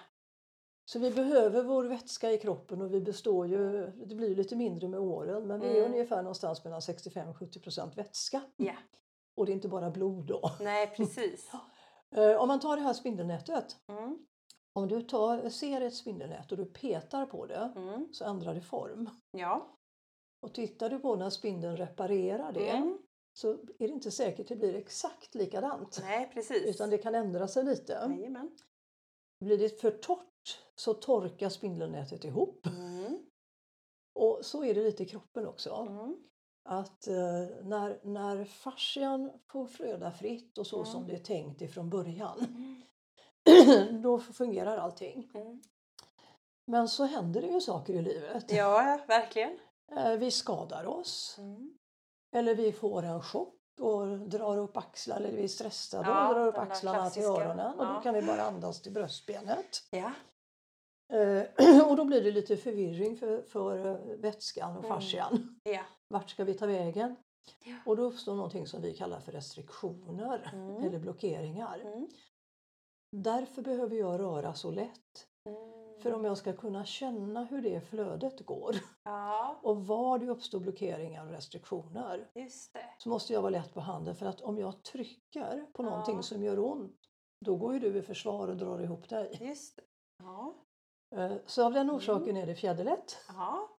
[0.85, 4.87] Så vi behöver vår vätska i kroppen och vi består ju, det blir lite mindre
[4.87, 5.91] med åren, men vi är Mm.
[5.91, 8.41] ungefär någonstans mellan 65-70 procent vätska.
[8.57, 8.73] Ja.
[9.37, 10.41] Och det är inte bara blod då.
[10.59, 11.51] Nej, precis.
[12.15, 14.25] Eh, Om man tar det här spindelnätet, Mm.
[14.73, 18.07] om du tar, ser ett spindelnät och du petar på det Mm.
[18.13, 19.09] så ändrar det form.
[19.31, 19.77] Ja.
[20.41, 22.97] Och tittar du på när spindeln reparerar det Mm.
[23.33, 25.99] så är det inte säkert det blir exakt likadant.
[26.01, 26.75] Nej, precis.
[26.75, 27.93] Utan det kan ändra sig lite.
[27.93, 28.57] Jajamän.
[29.45, 32.65] Blir det för torrt så torkar spindelnätet ihop.
[32.65, 33.19] Mm.
[34.19, 35.73] Och så är det lite i kroppen också.
[35.89, 36.17] Mm.
[36.69, 37.15] Att eh,
[37.63, 40.85] när, när fascian får flöda fritt och så Mm.
[40.91, 44.01] som det är tänkt ifrån början, Mm.
[44.01, 45.31] då fungerar allting.
[45.33, 45.61] Mm.
[46.65, 48.51] Men så händer det ju saker i livet.
[48.51, 49.59] Ja, verkligen.
[49.97, 51.35] Eh, Vi skadar oss.
[51.39, 51.73] Mm.
[52.35, 56.33] Eller vi får en chock och drar upp axlar, eller vi är stressade Ja, och
[56.35, 58.01] drar upp axlarna till öronen och då Ja.
[58.01, 59.83] kan vi bara andas till bröstbenet.
[59.91, 60.11] Ja.
[61.13, 61.43] Eh,
[61.89, 64.95] Och då blir det lite förvirring för, för eh, vätskan och Mm.
[64.97, 65.59] fascian.
[65.63, 65.81] Ja.
[66.07, 67.15] Vart ska vi ta vägen?
[67.65, 67.75] Ja.
[67.85, 70.83] Och då uppstår någonting som vi kallar för restriktioner Mm.
[70.83, 71.79] eller blockeringar.
[71.79, 72.07] Mm.
[73.11, 75.27] Därför behöver jag röra så lätt.
[75.49, 75.77] Mm.
[76.01, 80.59] För om jag ska kunna känna hur det flödet går Ja, och var det uppstår
[80.59, 82.29] blockeringar och restriktioner
[82.97, 86.21] så måste jag vara lätt på handen för att om jag trycker på någonting Ja.
[86.21, 86.95] som gör ont
[87.45, 89.37] då går ju du i försvar och drar ihop dig.
[89.41, 89.83] Just det.
[90.23, 90.55] Ja.
[91.15, 91.95] Eh, Så av den Mm.
[91.95, 93.17] orsaken är det fjäderlätt.
[93.27, 93.69] Ja.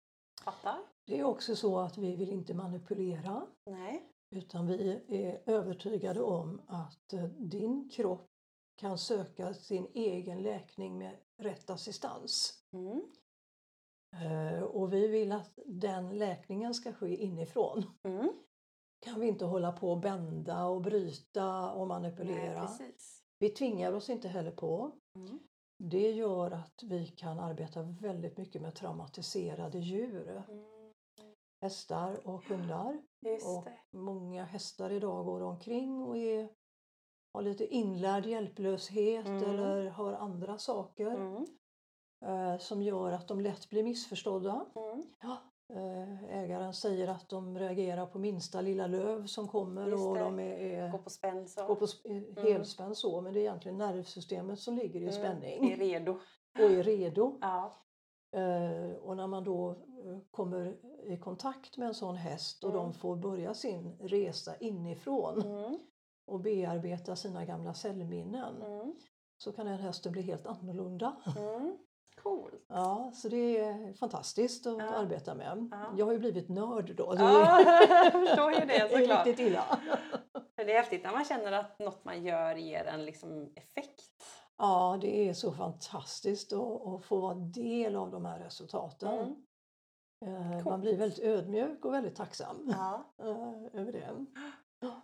[0.44, 0.78] Fattar.
[1.06, 4.12] Det är också så att vi vill inte manipulera Nej.
[4.30, 8.26] utan vi är övertygade om att eh, din kropp
[8.76, 12.62] kan söka sin egen läkning med rätt assistans.
[12.72, 13.02] Mm.
[14.12, 17.84] Eh, Och vi vill att den läkningen ska ske inifrån.
[18.02, 18.32] Mm.
[19.00, 22.60] Kan vi inte hålla på och bända och bryta och Nej, manipulera.
[22.60, 23.22] precis.
[23.38, 24.92] Vi tvingar oss inte heller på.
[25.16, 25.38] Mm.
[25.78, 30.42] Det gör att vi kan arbeta väldigt mycket med traumatiserade djur.
[30.48, 30.64] Mm.
[31.60, 33.02] Hästar och hundar.
[33.46, 36.48] Och många hästar idag går omkring och är,
[37.34, 39.42] har lite inlärd hjälplöshet Mm.
[39.50, 41.44] eller har andra saker Mm.
[42.24, 44.66] eh, som gör att de lätt blir missförstådda.
[44.76, 45.02] Mm.
[45.70, 50.56] Eh, ägaren säger att de reagerar på minsta lilla löv som kommer och de är,
[50.56, 51.66] är, Gå på spänn så.
[51.66, 55.12] går på sp- helspänn så men det är egentligen nervsystemet som ligger i Mm.
[55.14, 56.12] spänning Är redo.
[56.54, 57.38] och är redo.
[57.40, 57.74] Ja.
[58.32, 62.82] Eh, och när man då eh, kommer i kontakt med en sån häst och Mm.
[62.82, 65.78] de får börja sin resa inifrån Mm.
[66.26, 68.94] och bearbeta sina gamla cellminnen Mm.
[69.36, 71.16] så kan den hästen bli helt annorlunda.
[71.38, 71.78] Mm.
[72.22, 72.64] Coolt.
[72.68, 74.84] Ja, så det är fantastiskt att Ja.
[74.88, 75.68] arbeta med.
[75.70, 75.84] Ja.
[75.96, 77.12] Jag har ju blivit nörd då.
[77.14, 79.26] Det Ja, jag förstår ju det det är såklart.
[79.26, 79.64] illa.
[80.56, 84.12] Det är häftigt när man känner att något man gör ger en liksom effekt.
[84.56, 89.18] Ja, det är så fantastiskt att, få vara del av de här resultaten.
[89.18, 90.34] Mm.
[90.36, 90.80] Eh, Man Coolt.
[90.80, 93.12] blir väldigt ödmjuk och väldigt tacksam Ja.
[93.22, 94.26] eh, över det.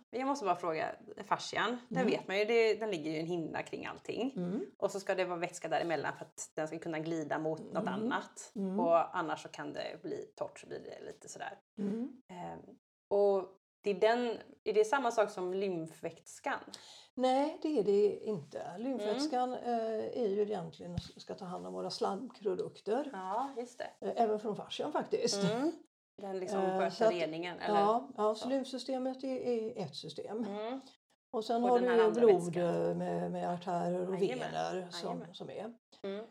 [0.09, 2.11] Jag måste bara fråga, fascian, den Mm.
[2.11, 4.33] vet man ju, det, den ligger ju i en hinna kring allting.
[4.35, 4.65] Mm.
[4.77, 7.87] Och så ska det vara vätska däremellan för att den ska kunna glida mot något
[7.87, 7.87] Mm.
[7.93, 8.51] annat.
[8.55, 8.79] Mm.
[8.79, 11.59] Och annars så kan det bli torrt så blir det lite sådär.
[11.77, 12.21] Mm.
[12.29, 12.59] Ehm,
[13.07, 13.49] och
[13.81, 16.59] det är, den, är det samma sak som lymfvätskan?
[17.13, 18.77] Nej, det är det inte.
[18.77, 23.09] Lymfvätskan eh, är ju egentligen ska ta hand om våra slamkrodukter.
[23.13, 24.07] Ja, just det.
[24.07, 25.43] Eh, även från fascian faktiskt.
[25.43, 25.71] Mm.
[26.21, 27.59] Den liksom Eh, sköter reningen?
[27.59, 27.79] Eller?
[27.79, 30.43] Ja, ja, lymfsystemet är, är ett system.
[30.43, 30.81] Mm.
[31.31, 35.33] Och sen Och har du blod eh, med, med artärer och Jajamän, vener som, jajamän.
[35.33, 35.73] som är.
[36.03, 36.25] Mm.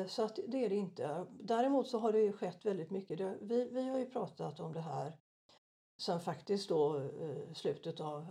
[0.00, 1.26] Eh, Så att det är det inte.
[1.30, 3.20] Däremot så har det ju skett väldigt mycket.
[3.40, 5.12] Vi, vi har ju pratat om det här
[6.02, 7.10] sen faktiskt då
[7.54, 8.26] slutet av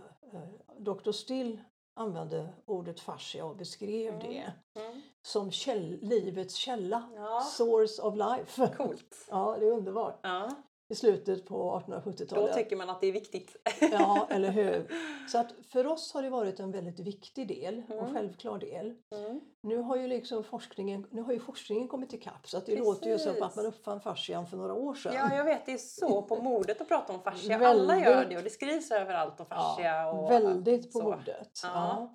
[0.78, 1.12] Dr.
[1.12, 1.60] Still
[1.94, 4.26] använde ordet fascia och beskrev Mm.
[4.28, 5.02] det Mm.
[5.22, 7.10] som käll, livets källa.
[7.16, 8.74] Ja, Source of life.
[8.76, 9.14] coolt.
[9.30, 10.18] Ja, det är underbart.
[10.22, 10.50] Ja,
[10.92, 12.54] I slutet på då 1870-talet.
[12.54, 13.56] tycker man att det är viktigt.
[13.92, 14.86] Ja, eller hur?
[15.28, 18.14] Så att för oss har det varit en väldigt viktig del och Mm.
[18.14, 18.94] självklar del.
[19.14, 19.40] Mm.
[19.62, 23.10] Nu har ju liksom forskningen, nu har ju forskningen kommit ikapp så att det låter
[23.10, 23.56] ju som att Precis.
[23.56, 25.12] man uppfann fascian för några år sedan.
[25.14, 25.66] Ja, jag vet.
[25.66, 27.68] Det är så på modet att prata om fascia.
[27.68, 30.10] Alla gör det och det skrivs överallt om Ja, fascia.
[30.12, 31.04] och, väldigt på så.
[31.04, 31.60] modet.
[31.62, 32.12] Ja.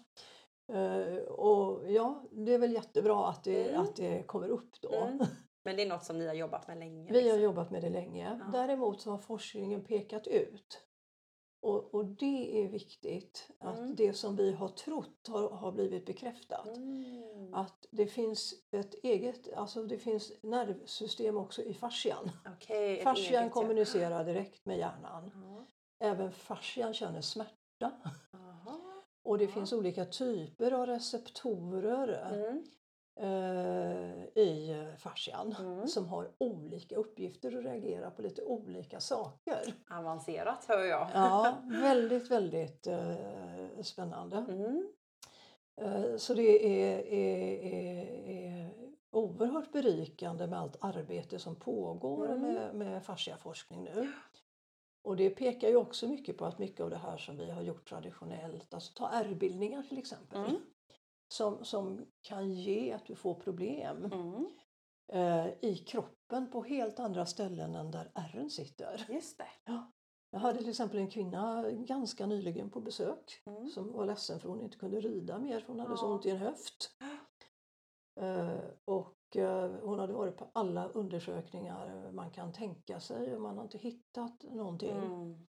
[0.68, 0.76] Ja.
[0.76, 3.82] Eh, och ja, det är väl jättebra att det, Mm.
[3.82, 4.96] att det kommer upp då.
[4.96, 5.20] Mm.
[5.68, 7.12] Men det är något som ni har jobbat med länge?
[7.12, 7.42] Vi har liksom.
[7.42, 8.38] jobbat med det länge.
[8.40, 8.46] Ja.
[8.60, 10.82] Däremot så har forskningen pekat ut
[11.62, 13.96] och, och det är viktigt att Mm.
[13.96, 16.68] det som vi har trott har, har blivit bekräftat.
[16.78, 17.54] Mm.
[17.54, 22.30] Att det finns ett eget, alltså det finns nervsystem också i fascian.
[22.70, 23.62] Ett Fascian eget, ja.
[23.62, 25.32] kommunicerar direkt med hjärnan.
[25.36, 25.66] Ja.
[26.08, 27.92] Även fascian känner smärta.
[29.24, 29.52] Och det Ja.
[29.52, 32.64] finns olika typer av receptorer Mm.
[33.20, 35.88] Eh, i fascian Mm.
[35.88, 39.74] som har olika uppgifter och reagerar på lite olika saker.
[39.90, 41.08] Avancerat hör jag.
[41.14, 43.16] Ja, väldigt, väldigt eh,
[43.82, 44.38] spännande.
[44.38, 44.88] Mm.
[45.82, 48.70] Eh, så det är, är, är, är
[49.12, 52.42] oerhört berikande med allt arbete som pågår Mm.
[52.42, 54.12] med, med fasciaforskning nu.
[55.04, 57.62] Och det pekar ju också mycket på att mycket av det här som vi har
[57.62, 60.62] gjort traditionellt, alltså ta ärrbildningar till exempel, Mm.
[61.34, 64.48] Som, som kan ge att du får problem Mm.
[65.14, 69.06] eh, i kroppen på helt andra ställen än där ärren sitter.
[69.10, 69.74] Just det.
[70.30, 73.68] Jag hade till exempel en kvinna ganska nyligen på besök Mm.
[73.68, 76.10] som var ledsen för hon inte kunde rida mer för hon hade så Ja.
[76.14, 76.92] ont i en höft.
[78.20, 83.58] Eh, och eh, hon hade varit på alla undersökningar man kan tänka sig och man
[83.58, 84.98] har inte hittat någonting.
[84.98, 85.48] Mm.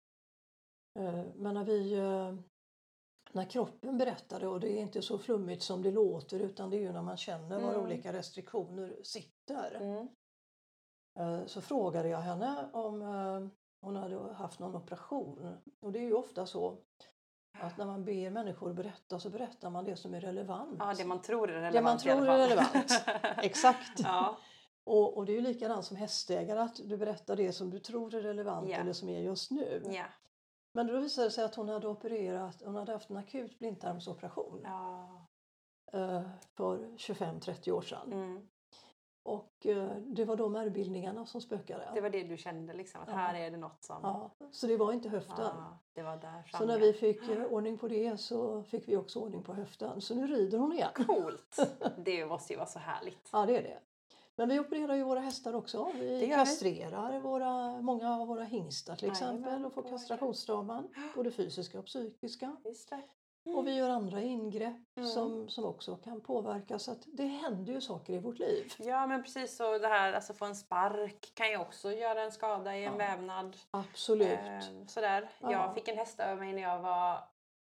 [0.99, 2.35] Eh, men när vi eh,
[3.35, 6.81] när kroppen berättade och det är inte så flummigt som det låter utan det är
[6.81, 7.81] ju när man känner var Mm.
[7.85, 9.75] olika restriktioner sitter.
[9.81, 10.07] Mm.
[11.19, 13.47] Eh, Så frågade jag henne om eh,
[13.81, 15.57] hon hade haft någon operation.
[15.81, 16.77] Och det är ju ofta så
[17.59, 20.75] att när man ber människor berätta så berättar man det som är relevant.
[20.79, 22.91] Ja, det man tror är relevant Det man tror är relevant.
[23.43, 23.99] Exakt.
[23.99, 24.37] ja.
[24.83, 28.13] Och, och det är ju likadant som hästägare att du berättar det som du tror
[28.15, 28.77] är relevant Ja.
[28.77, 29.83] eller som är just nu.
[29.85, 30.05] Ja.
[30.75, 34.61] Men då visade det sig att hon hade opererat, hon hade haft en akut blindtarmsoperation
[34.63, 35.27] ja.
[35.93, 36.21] eh,
[36.57, 38.13] för 25-30 år sedan.
[38.13, 38.47] Mm.
[39.23, 41.91] Och eh, det var de ärrbildningarna som spökade.
[41.93, 43.13] Det var det du kände liksom, att Ja.
[43.13, 43.99] här är det något som...
[44.03, 45.35] Ja, så det var inte höften.
[45.37, 48.97] Ja, det var där Så när vi fick eh, ordning på det så fick vi
[48.97, 50.01] också ordning på höften.
[50.01, 50.91] Så nu rider hon igen.
[50.93, 51.59] Coolt!
[51.97, 53.29] Det måste ju vara så härligt.
[53.31, 53.79] Ja, det är det.
[54.37, 55.91] Men vi opererar ju våra hästar också.
[55.99, 59.97] Vi kastrerar våra, många av våra hingstar till Jajamän, exempel och får påverkar.
[59.97, 62.55] kastrationsstraman, både fysiska och psykiska.
[62.63, 63.51] Det.
[63.53, 65.09] Och vi gör andra ingrepp Mm.
[65.09, 66.79] som, som också kan påverka.
[66.79, 68.73] Så att det händer ju saker i vårt liv.
[68.77, 72.31] Ja men precis så det här alltså få en spark kan ju också göra en
[72.31, 72.97] skada i en Ja.
[72.97, 73.57] vävnad.
[73.71, 74.39] Absolut.
[74.39, 75.29] Eh, sådär.
[75.41, 75.51] Ja.
[75.51, 77.13] Jag fick en häst över mig när jag var,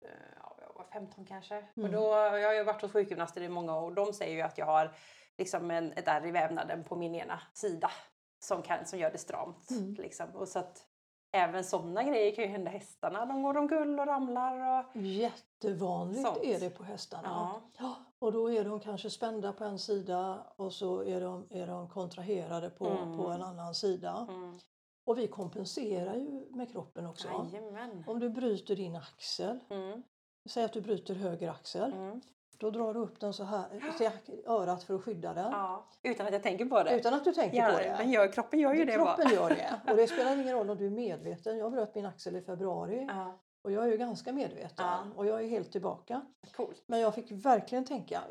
[0.05, 0.11] eh,
[0.43, 1.57] ja, jag var 15 kanske.
[1.59, 1.93] Och Mm.
[1.93, 4.59] då, jag har ju varit hos sjukgymnaster i många år och de säger ju att
[4.59, 4.95] jag har
[5.39, 7.91] liksom en, ett ärr i vävnaden på min ena sida
[8.39, 9.71] som, kan, som gör det stramt.
[9.71, 9.95] Mm.
[9.95, 10.27] Liksom.
[10.35, 10.87] Och så att
[11.33, 13.27] även sådana grejer kan ju hända hästarna.
[13.27, 14.79] De går omkull och ramlar.
[14.95, 16.39] Och, Jättevanligt Sånt.
[16.45, 17.61] är det på hästarna.
[17.79, 17.95] ja.
[18.19, 21.89] Och då är de kanske spända på en sida och så är de, är de
[21.89, 23.17] kontraherade på, Mm.
[23.17, 24.27] på en annan sida.
[24.31, 24.59] Mm.
[25.05, 27.29] Och vi kompenserar ju med kroppen också.
[27.53, 28.05] Jajamän.
[28.07, 30.03] Om du bryter din axel, Mm.
[30.49, 32.21] säg att du bryter höger axel, Mm.
[32.59, 35.53] Då drar du upp den så här till örat för att skydda den.
[35.53, 35.89] Ja.
[36.03, 36.97] Utan att jag tänker på det.
[36.97, 37.95] Utan att du tänker ja, på det.
[37.99, 39.35] Men gör, kroppen gör ju det Kroppen bara.
[39.35, 39.81] gör det.
[39.91, 41.59] Och det spelar ingen roll om du är medveten.
[41.59, 45.05] Jag bröt min axel i februari Ja, och jag är ju ganska medveten Ja.
[45.17, 46.23] och jag är helt tillbaka.
[46.57, 46.83] coolt.
[46.87, 48.23] Men jag fick verkligen tänka,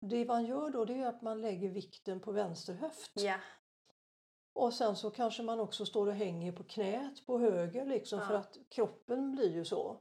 [0.00, 3.12] det man gör då det är att man lägger vikten på vänster höft.
[3.14, 3.34] Ja.
[4.52, 8.24] Och sen så kanske man också står och hänger på knät på höger liksom Ja.
[8.26, 9.96] för att kroppen blir ju så.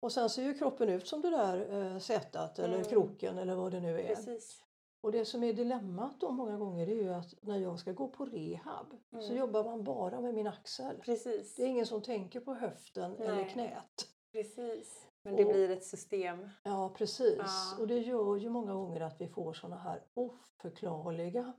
[0.00, 2.86] Och sen ser ju kroppen ut som det där eh, sätet eller Mm.
[2.88, 4.14] kroken eller vad det nu är.
[4.14, 4.64] Precis.
[5.02, 8.08] Och det som är dilemmat då många gånger är ju att när jag ska gå
[8.08, 9.36] på rehab så Mm.
[9.36, 10.96] jobbar man bara med min axel.
[11.04, 11.54] Precis.
[11.54, 13.48] Det är ingen som tänker på höften eller Nej.
[13.52, 14.08] knät.
[14.32, 15.06] Precis.
[15.22, 16.48] Men det Och- blir ett system.
[16.62, 17.38] Ja precis.
[17.38, 17.76] Ja.
[17.80, 21.52] Och det gör ju många gånger att vi får såna här oförklarliga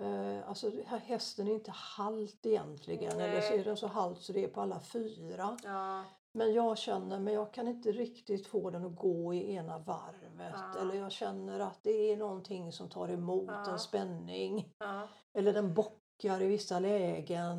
[0.00, 3.60] Eh, alltså här hästen är inte halt egentligen eller så Nej.
[3.60, 5.56] är den så halt så det är på alla fyra.
[5.64, 6.04] Ja.
[6.32, 10.76] Men jag känner, men jag kan inte riktigt få den att gå i ena varvet.
[10.80, 14.72] Eller jag känner att det är någonting som tar emot en spänning.
[15.32, 17.58] Eller den bockar i vissa lägen.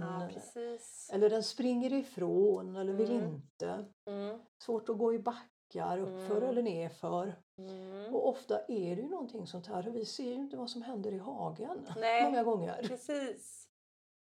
[1.13, 3.25] Eller den springer ifrån eller vill Mm.
[3.33, 3.85] inte.
[4.05, 4.39] Mm.
[4.63, 6.49] Svårt att gå i backar, uppför Mm.
[6.49, 7.35] eller nerför.
[7.57, 8.15] Mm.
[8.15, 10.81] Och ofta är det ju någonting sånt här och vi ser ju inte vad som
[10.81, 12.23] händer i hagen Nej.
[12.23, 12.83] många gånger.
[12.87, 13.60] Precis.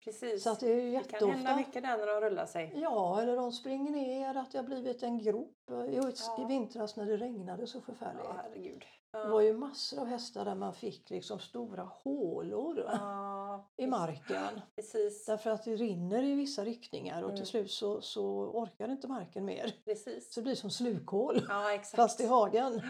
[0.07, 0.43] Precis.
[0.43, 2.73] Så att det är ju det kan hända mycket där när de rullar sig.
[2.75, 5.53] Ja, eller de springer ner, att det har blivit en grop.
[5.69, 6.45] I, i Ja.
[6.49, 8.21] vintras när det regnade så förfärligt.
[8.23, 8.79] Ja, herregud.
[9.11, 9.27] Det Ja.
[9.27, 14.61] var ju massor av hästar där man fick liksom stora hålor Ja, i marken.
[14.75, 15.25] Precis.
[15.25, 17.37] Därför att det rinner i vissa riktningar och Mm.
[17.37, 19.73] till slut så, så orkar inte marken mer.
[19.85, 20.33] Precis.
[20.33, 21.95] Så det blir som slukhål Ja, exakt.
[21.95, 22.81] fast i hagen.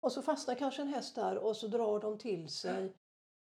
[0.00, 2.92] Och så fastnar kanske en häst där och så drar de till sig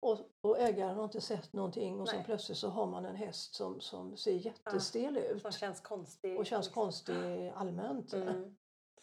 [0.04, 2.26] och, och ägaren har inte sett någonting och sen Nej.
[2.26, 6.40] plötsligt så har man en häst som, som ser jättestel ut Som känns konstig.
[6.40, 6.84] och känns liksom.
[6.84, 8.14] konstig allmänt.
[8.14, 8.56] Mm.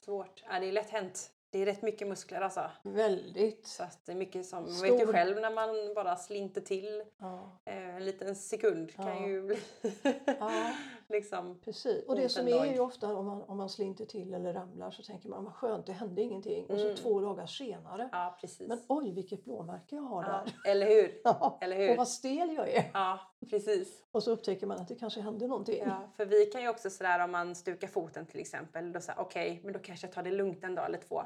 [0.04, 0.42] Svårt.
[0.50, 1.30] Ja, det är lätt hänt.
[1.52, 2.70] Det är rätt mycket muskler alltså.
[2.82, 3.66] Väldigt.
[3.66, 6.60] Så att det är mycket som, man Stor- vet ju själv när man bara slinter
[6.60, 9.26] till Ja, eh, en liten sekund kan Ja.
[9.26, 9.58] ju bli
[10.40, 10.72] Ja.
[11.10, 11.58] liksom.
[11.64, 12.08] precis.
[12.08, 12.66] Och det som en är dag.
[12.72, 15.86] ju ofta om man, om man slinter till eller ramlar så tänker man vad skönt
[15.86, 16.64] det hände ingenting.
[16.66, 16.96] Och Mm.
[16.96, 18.08] så två dagar senare.
[18.12, 18.68] Ja, precis.
[18.68, 20.28] Men oj vilket blåmärke jag har ja,
[20.64, 20.70] där.
[20.72, 21.20] eller hur?
[21.24, 21.58] Ja.
[21.60, 21.96] Eller Och hur?
[21.96, 22.90] vad stel jag är.
[22.94, 23.20] Ja,
[23.50, 24.04] precis.
[24.12, 25.82] Och så upptäcker man att det kanske hände någonting.
[25.86, 29.20] Ja, för vi kan ju också sådär om man stukar foten till exempel, då säger
[29.20, 31.22] okej, men då kanske jag tar det lugnt en dag eller två.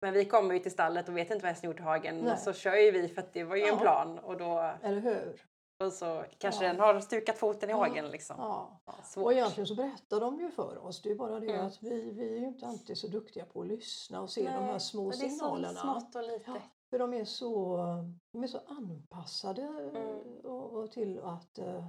[0.00, 2.32] Men vi kommer ju till stallet och vet inte vad hästen gjort i hagen Nej.
[2.32, 3.76] och så kör ju vi för att det var ju en Ja.
[3.80, 5.42] plan och då Eller hur?
[5.78, 6.72] Och så kanske Ja.
[6.72, 7.76] den har stukat foten i Ja.
[7.78, 8.36] hagen liksom.
[8.38, 8.80] Ja.
[8.84, 9.24] Ja, svårt.
[9.24, 11.02] Och egentligen så berättar de ju för oss.
[11.02, 11.66] Det är bara det Mm.
[11.66, 14.50] att vi, vi är ju inte alltid så duktiga på att lyssna och se de
[14.50, 15.80] Nej, här små det är så signalerna.
[15.80, 16.50] smått och lite.
[16.50, 16.56] Ja,
[16.90, 17.76] för de är så,
[18.32, 20.06] de är så anpassade Mm.
[20.44, 21.86] och, och till att, eh,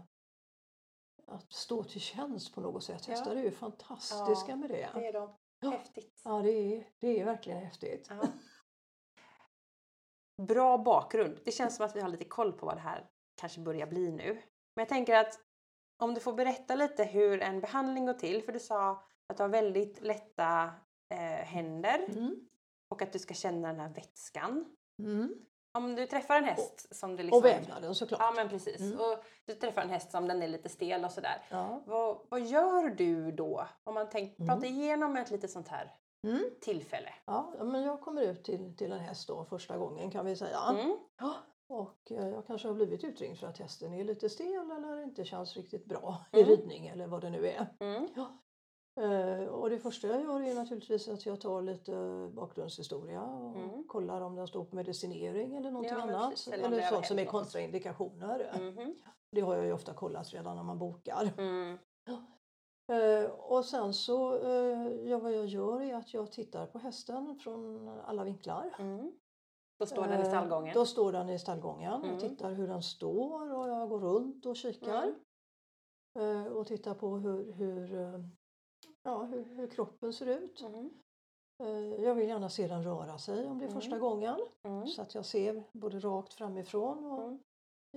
[1.27, 3.07] att stå till tjänst på något sätt.
[3.07, 3.13] Ja.
[3.13, 4.89] Hästar är ju fantastiska Ja, med det.
[4.93, 5.35] Det är de.
[5.59, 5.69] Ja.
[5.69, 6.21] Häftigt.
[6.23, 8.07] Ja, det är, det är verkligen häftigt.
[8.09, 8.27] Ja.
[10.47, 11.39] Bra bakgrund.
[11.45, 14.11] Det känns som att vi har lite koll på vad det här kanske börjar bli
[14.11, 14.33] nu.
[14.75, 15.39] Men jag tänker att
[15.97, 18.43] om du får berätta lite hur en behandling går till.
[18.43, 20.69] För du sa att du har väldigt lätta
[21.09, 22.35] eh, händer Mm.
[22.89, 24.65] och att du ska känna den här vätskan.
[24.99, 25.33] Mm.
[25.77, 27.37] Om du träffar en häst som det liksom...
[27.37, 28.19] Och vävnaden såklart.
[28.21, 28.79] Ja men precis.
[28.81, 28.99] Mm.
[28.99, 31.41] Och du träffar en häst som den är lite stel och sådär.
[31.49, 31.81] Ja.
[31.85, 33.67] Vad, vad gör du då?
[33.83, 34.47] Om man tänker, Mm.
[34.55, 35.91] prata igenom ett litet sånt här
[36.23, 36.43] Mm.
[36.61, 37.13] tillfälle.
[37.25, 40.59] Ja, men jag kommer ut till, till en häst då första gången kan vi säga.
[40.69, 40.97] Mm.
[41.19, 41.35] Ja,
[41.67, 45.25] och eh, jag kanske har blivit utringd för att hästen är lite stel eller inte
[45.25, 46.49] känns riktigt bra i Mm.
[46.49, 47.67] ridning eller vad det nu är.
[47.79, 48.07] Mm.
[49.01, 51.91] Eh, och det första jag gör är naturligtvis att jag tar lite
[52.33, 53.83] bakgrundshistoria och Mm.
[53.87, 56.29] kollar om den står på medicinering eller någonting Ja, annat.
[56.29, 58.51] precis, eller Eller sånt som är kontraindikationer.
[58.59, 58.95] Mhm.
[59.31, 61.29] Det har jag ju ofta kollat redan när man bokar.
[61.37, 61.77] Mm.
[62.91, 64.39] Eh, och sen så,
[65.05, 68.75] ja, vad jag gör är att jag tittar på hästen från alla vinklar.
[68.79, 69.11] Mm.
[69.77, 70.73] Då står den i Eh, stallgången.
[70.73, 71.93] Då står den i stallgången.
[71.93, 72.09] Mm.
[72.09, 75.15] Jag tittar hur den står och jag går runt och kikar.
[76.19, 76.45] Mm.
[76.45, 78.19] Eh, Och tittar på hur, hur, eh,
[79.03, 80.61] ja, hur, hur kroppen ser ut.
[80.61, 80.89] Mm.
[82.03, 83.81] Jag vill gärna se den röra sig om det är Mm.
[83.81, 84.35] första gången.
[84.63, 84.87] Mm.
[84.87, 87.39] Så att jag ser både rakt framifrån och Mm.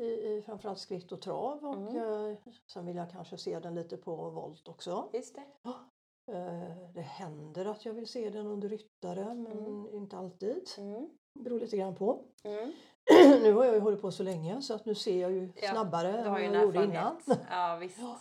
[0.00, 0.04] i,
[0.36, 1.64] i framförallt skritt och trav.
[1.64, 2.36] Och Mm.
[2.66, 5.10] sen vill jag kanske se den lite på volt också.
[5.12, 5.44] Just det.
[6.94, 10.68] Det händer att jag vill se den under ryttare men inte alltid.
[11.38, 12.24] Det beror lite grann på.
[12.44, 12.72] Mm.
[13.42, 15.70] nu har jag ju hållit på så länge så att nu ser jag ju Ja,
[15.70, 17.20] snabbare än vad jag gjorde innan.
[17.50, 17.98] Ja, visst.
[17.98, 18.20] Ja.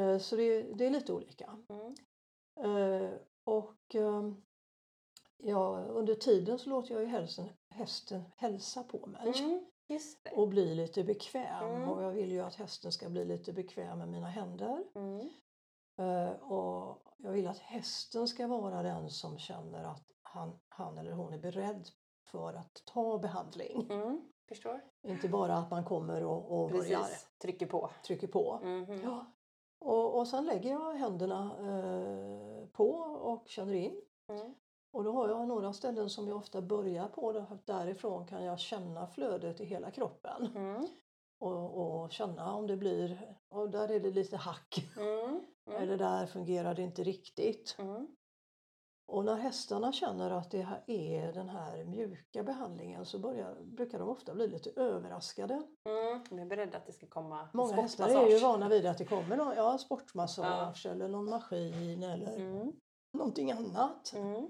[0.00, 1.56] Eh, Så det, det är lite olika.
[1.68, 1.94] Mm.
[3.04, 3.10] Eh,
[3.44, 4.42] Och ehm,
[5.36, 9.64] ja, under tiden så låter jag ju hästen, hästen hälsa på mig Mm.
[10.32, 11.64] Och bli lite bekväm.
[11.68, 11.88] Mm.
[11.88, 14.84] Och jag vill ju att hästen ska bli lite bekväm med mina händer.
[14.94, 15.28] Mm.
[15.98, 21.12] Eh, Och jag vill att hästen ska vara den som känner att han, han eller
[21.12, 21.88] hon är beredd
[22.30, 23.86] för att ta behandling.
[23.90, 24.20] Mm.
[24.48, 24.80] Förstår.
[25.02, 27.28] Inte bara att man kommer och, och börjar Precis.
[27.42, 27.90] Trycker på.
[28.06, 28.60] trycker på.
[28.62, 29.00] Mhm.
[29.04, 29.26] Ja.
[29.80, 32.90] Och, och sen lägger jag händerna eh, på
[33.22, 34.00] och känner in.
[34.28, 34.54] Mm.
[34.92, 37.46] Och då har jag några ställen som jag ofta börjar på.
[37.64, 40.46] Därifrån kan jag känna flödet i hela kroppen.
[40.56, 40.86] Mm.
[41.40, 44.88] Och, och känna om det blir, och där är det lite hack.
[44.96, 45.40] Mm.
[45.66, 45.82] Mm.
[45.82, 47.76] Eller där fungerar det inte riktigt.
[47.78, 48.06] Mm.
[49.08, 53.98] Och när hästarna känner att det här är den här mjuka behandlingen så börjar, brukar
[53.98, 55.54] de ofta bli lite överraskade.
[55.54, 56.24] Mm.
[56.28, 59.04] De är beredda att det ska komma Många hästar är ju vana vid att det
[59.04, 62.72] kommer någon, ja, sportmassage eller någon maskin eller Mm.
[63.18, 64.12] någonting annat.
[64.16, 64.48] Mm.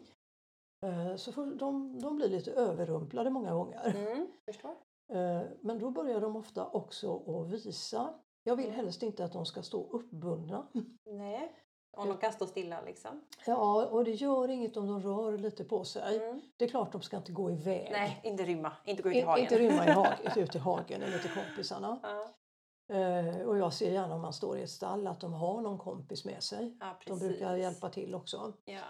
[0.87, 3.97] Eh, Så de, de blir lite överrumplade många gånger.
[3.97, 4.27] Mm.
[4.45, 4.71] Förstår.
[5.13, 8.15] Eh, Men då börjar de ofta också att visa.
[8.43, 8.77] Jag vill Mm.
[8.77, 10.67] helst inte att de ska stå uppbundna.
[11.07, 11.57] Nej.
[11.97, 13.21] Om de kan stå stilla liksom.
[13.47, 16.17] Ja, och det gör inget om de rör lite på sig.
[16.17, 16.41] Mm.
[16.57, 17.89] Det är klart de ska inte gå iväg.
[17.93, 18.73] Nej, inte rymma.
[18.85, 19.43] Inte gå ut i hagen.
[19.43, 22.01] inte rymma i hagen, ut i hagen eller till kompisarna.
[22.03, 22.35] Ja,
[22.91, 25.79] Eh, och jag ser gärna om man står i ett stall att de har någon
[25.79, 26.77] kompis med sig.
[26.81, 28.53] ja, De brukar hjälpa till också.
[28.65, 28.81] Ja.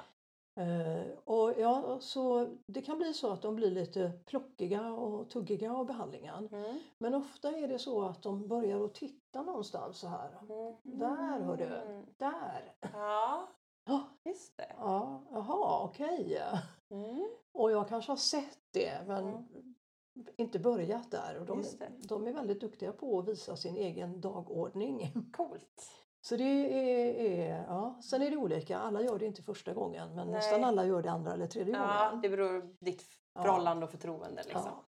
[0.58, 5.72] Eh, och ja, så det kan bli så att de blir lite plockiga och tuggiga
[5.72, 6.48] av behandlingen.
[6.52, 6.78] Mm.
[6.98, 10.28] Men ofta är det så att de börjar att titta någonstans så här.
[10.42, 10.74] Mm.
[10.82, 12.04] Där hör du.
[12.16, 12.74] Där!
[12.92, 13.48] Ja,
[13.84, 14.72] Ja, just det.
[14.78, 16.42] ja jaha, okej.
[16.90, 17.28] Mm.
[17.52, 20.34] Och jag kanske har sett det men Mm.
[20.36, 21.38] inte börjat där.
[21.40, 21.64] Och de,
[22.08, 25.12] de är väldigt duktiga på att visa sin egen dagordning.
[25.36, 25.90] Coolt.
[26.20, 28.00] Så det är, är ja.
[28.02, 30.34] Sen är det olika, alla gör det inte första gången men Nej.
[30.34, 32.22] nästan alla gör det andra eller tredje Ja, gången.
[32.22, 33.02] det beror på ditt
[33.34, 33.42] Ja.
[33.42, 34.62] förhållande och förtroende liksom.
[34.64, 34.84] Ja.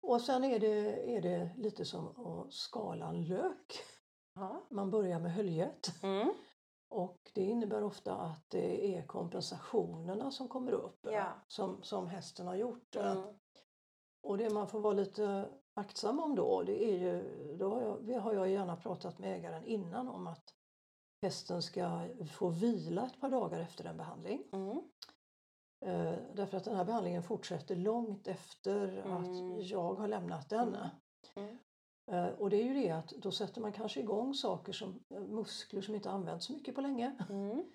[0.00, 3.78] Och sen är det, är det lite som att skala en lök.
[4.34, 4.66] Ja.
[4.70, 6.28] Man börjar med höljet Mm.
[6.88, 11.24] och det innebär ofta att det är kompensationerna som kommer upp Ja.
[11.46, 12.96] som, som hästen har gjort.
[12.96, 13.18] Mm.
[14.22, 17.22] Och det man får vara lite aktsam om då, det är ju,
[17.58, 20.54] då har jag, det har jag gärna pratat med ägaren innan om att
[21.22, 24.42] hästen ska få vila ett par dagar efter en behandling.
[24.52, 24.78] Mm.
[25.86, 29.12] Eh, därför att den här behandlingen fortsätter långt efter Mm.
[29.16, 30.74] att jag har lämnat den.
[30.74, 30.88] Mm.
[31.36, 31.56] Mm.
[32.10, 35.20] Eh, och det är ju det att då sätter man kanske igång saker som eh,
[35.20, 37.16] muskler som inte används så mycket på länge.
[37.30, 37.64] Mm.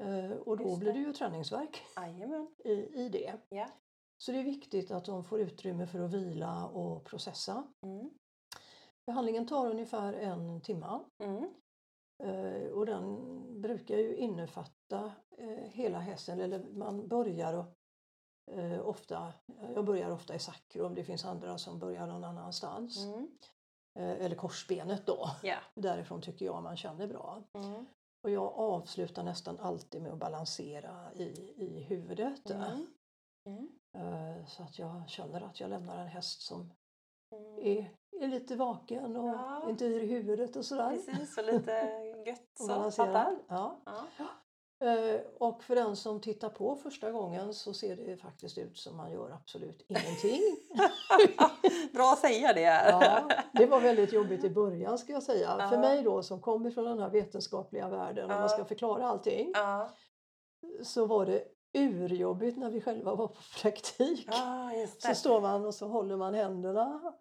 [0.00, 0.98] Eh, och då Just blir det.
[0.98, 1.82] ju träningsverk
[2.64, 3.34] i, i det.
[3.48, 3.68] Ja.
[4.22, 7.64] Så det är viktigt att de får utrymme för att vila och processa.
[7.86, 8.10] Mm.
[9.06, 11.50] Behandlingen tar ungefär en timma Mm.
[12.22, 16.40] Eh, och den brukar ju innefatta eh, hela hästen.
[16.40, 17.66] Eller man börjar och,
[18.54, 19.32] eh, ofta,
[19.74, 23.04] jag börjar ofta i sakrum, det finns andra som börjar någon annanstans.
[23.04, 23.38] Mm.
[23.94, 25.30] Eller korsbenet då.
[25.42, 25.56] Ja.
[25.74, 27.42] Därifrån tycker jag man känner bra.
[27.54, 27.86] Mm.
[28.22, 32.50] Och jag avslutar nästan alltid med att balansera i, i huvudet.
[32.50, 32.86] Mm.
[33.46, 34.46] Mm.
[34.46, 36.72] Så att jag känner att jag lämnar en häst som
[37.32, 37.58] Mm.
[37.58, 39.66] är, är lite vaken och Ja.
[39.70, 40.90] inte yr i huvudet och sådär.
[40.90, 41.72] Precis, och lite
[42.26, 42.66] gött så.
[42.66, 43.36] balanserad.
[43.48, 43.80] Ja.
[43.84, 44.24] Ja.
[44.86, 48.96] Eh, Och för den som tittar på första gången så ser det faktiskt ut som
[48.96, 50.40] man gör absolut ingenting.
[51.92, 52.60] Bra att säga det.
[52.60, 55.56] Ja, det var väldigt jobbigt i början ska jag säga.
[55.58, 55.68] Ja.
[55.68, 58.40] För mig då som kommer från den här vetenskapliga världen och Ja.
[58.40, 59.90] man ska förklara allting Ja.
[60.82, 64.28] så var det urjobbigt när vi själva var på praktik.
[64.98, 67.12] Så står man och så håller man händerna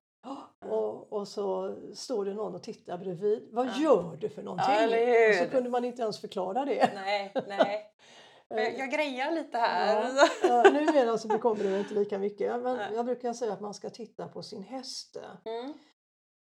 [0.66, 3.48] och, och så står det någon och tittar bredvid.
[3.52, 3.82] Vad Ja.
[3.82, 4.76] gör du för någonting?
[4.76, 5.30] hur?
[5.30, 6.92] och så kunde man inte ens förklara det.
[6.96, 7.94] Nej, nej.
[8.50, 10.04] Men jag, jag grejar lite här.
[10.16, 10.28] Ja.
[10.48, 12.64] Ja, numera så bekommer det inte lika mycket.
[12.64, 15.18] Men jag brukar säga att man ska titta på sin häst.
[15.46, 15.74] Mm.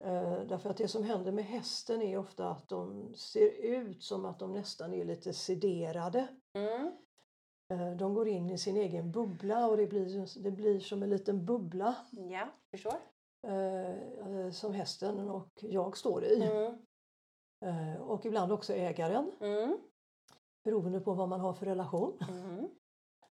[0.04, 4.26] Eh, därför att det som händer med hästen är ofta att de ser ut som
[4.26, 6.28] att de nästan är lite sederade.
[6.54, 6.92] Mm.
[7.74, 11.10] Eh, de går in i sin egen bubbla och det blir, det blir som en
[11.10, 12.96] liten bubbla Ja, förstår.
[13.44, 16.44] Eh, eh, som hästen och jag står i.
[16.44, 16.78] Mm.
[17.66, 19.78] Eh, och ibland också ägaren Mm.
[20.64, 22.18] beroende på vad man har för relation.
[22.30, 22.70] Mm.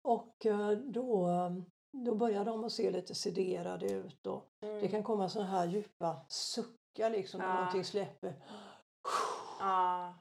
[0.03, 1.29] Och eh, då,
[1.93, 4.81] då börjar de att se lite sederade ut och Mm.
[4.81, 7.55] det kan komma såna här djupa suckar liksom när Ja.
[7.55, 8.35] någonting släpper.
[9.61, 10.15] Ja.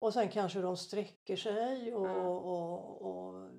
[0.00, 2.28] Och sen kanske de sträcker sig och, Ja.
[2.28, 3.50] och, och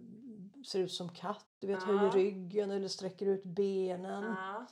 [0.67, 1.85] ser ut som katt, du vet, Ja.
[1.97, 4.65] höjer ryggen eller sträcker ut benen Ja.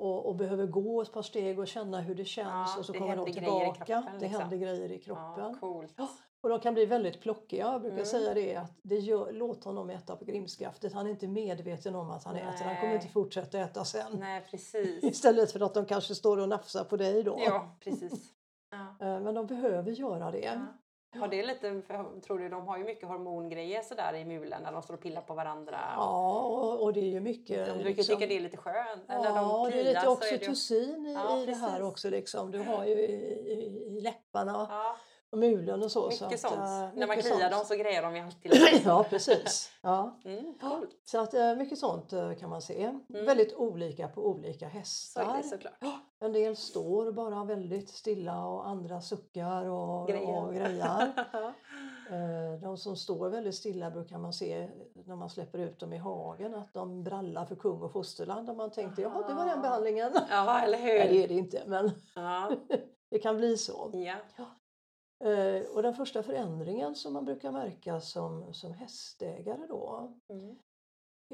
[0.00, 2.92] Och, och behöver gå ett par steg och känna hur det känns Ja, och så
[2.92, 3.84] kommer de tillbaka.
[3.84, 4.40] kroppen, det liksom.
[4.40, 5.56] händer grejer i ja, kroppen.
[5.60, 5.94] coolt.
[5.96, 6.08] Ja.
[6.42, 7.66] Och de kan bli väldigt plockiga.
[7.72, 8.06] Jag brukar Mm.
[8.06, 10.92] säga det att det gör, låt honom äta på grimskaftet.
[10.92, 12.64] Han är inte medveten om att han äter.
[12.64, 12.94] Han kommer Nej.
[12.94, 14.16] inte fortsätta äta sen.
[14.20, 15.04] Nej, precis.
[15.04, 17.36] Istället för att de kanske står och nafsar på dig då.
[17.46, 18.32] Ja, precis.
[18.70, 19.06] Ja.
[19.06, 20.60] Eh, Men de behöver göra det.
[21.12, 21.20] Ja.
[21.20, 24.72] Har det lite, för- tror du, de har ju mycket hormongrejer sådär i mulen när
[24.72, 25.78] de står och pillar på varandra.
[25.96, 27.66] Ja, och, och det är ju mycket...
[27.66, 29.08] De brukar liksom- tycka det är lite skönt.
[29.08, 31.46] när Ja, de det är kliar lite så är det ju- oxytocin i, Ja, i
[31.46, 32.10] det här också.
[32.10, 32.50] Liksom.
[32.50, 34.96] Du har ju i, i, i läpparna Ja,
[35.32, 36.06] mulen och så.
[36.08, 36.54] mycket så att, sånt.
[36.54, 38.82] eh, när man kliar dem så grejer de ju alltid lite.
[38.84, 39.70] Ja, precis.
[39.82, 40.16] Ja.
[40.24, 40.90] Mm, coolt.
[41.04, 42.98] Så att eh, mycket sånt eh, kan man se.
[43.08, 45.36] Väldigt olika på olika Så hästar.
[45.36, 45.74] det såklart.
[46.20, 50.44] En del står bara väldigt stilla och andra suckar och Grejer.
[50.46, 51.12] och grejar.
[52.62, 54.68] De som står väldigt stilla brukar man se
[55.06, 58.56] när man släpper ut dem i hagen att de brallar för kung och fosterland och
[58.56, 59.62] man tänkte jaha det var den Ah.
[59.62, 60.12] behandlingen.
[60.30, 60.98] Ja, eller hur?
[60.98, 61.90] Nej det är det inte men
[63.10, 63.90] det kan bli så.
[64.36, 64.44] ja.
[65.24, 70.56] Eh, Och den första förändringen som man brukar märka som, som hästägare då Mm.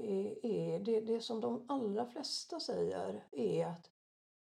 [0.01, 3.91] är, är det, det som de allra flesta säger är att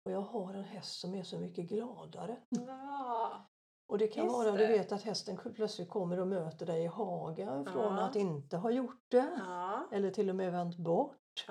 [0.04, 2.36] "Och jag har en häst som är så mycket gladare.
[2.48, 3.46] Ja.
[3.92, 4.66] Och det kan Just vara, du det.
[4.66, 8.00] vet att hästen plötsligt kommer och möter dig i hagen från Ja.
[8.02, 9.30] att inte ha gjort det.
[9.38, 9.86] Ja.
[9.92, 11.46] Eller till och med vänt bort.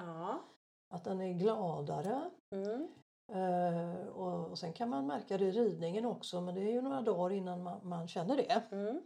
[0.93, 2.31] Att den är gladare.
[2.51, 2.87] Mm.
[3.27, 6.81] Eh, och, och sen kan man märka det i ridningen också men det är ju
[6.81, 8.63] några dagar innan man, man känner det.
[8.71, 9.01] Mm.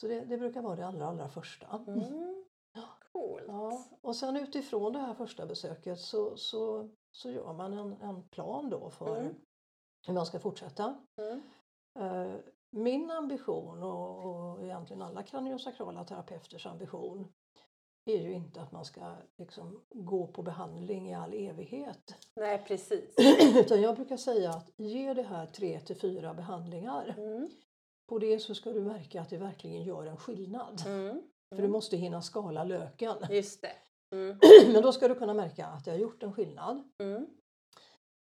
[0.00, 1.66] Så det, det brukar vara det allra, allra första.
[1.86, 2.44] Mm.
[3.12, 3.44] Coolt.
[3.48, 8.28] Ja, och sen utifrån det här första besöket så, så, så gör man en, en
[8.28, 9.34] plan då för Mm.
[10.06, 10.96] hur man ska fortsätta.
[11.98, 12.34] Eh,
[12.70, 17.32] Min ambition och, och egentligen alla kraniosakrala terapeuters ambition
[18.04, 22.14] är ju inte att man ska liksom gå på behandling i all evighet.
[22.36, 23.14] Nej, precis.
[23.56, 27.14] Utan jag brukar säga att ge det här tre till fyra behandlingar.
[27.18, 27.50] Mm.
[28.08, 30.82] På det så ska du märka att det verkligen gör en skillnad.
[30.86, 31.22] Mm.
[31.54, 33.16] För du måste hinna skala löken.
[33.30, 33.72] Just det.
[34.16, 34.38] Mm.
[34.72, 36.82] Men då ska du kunna märka att det har gjort en skillnad.
[36.98, 37.26] Mm.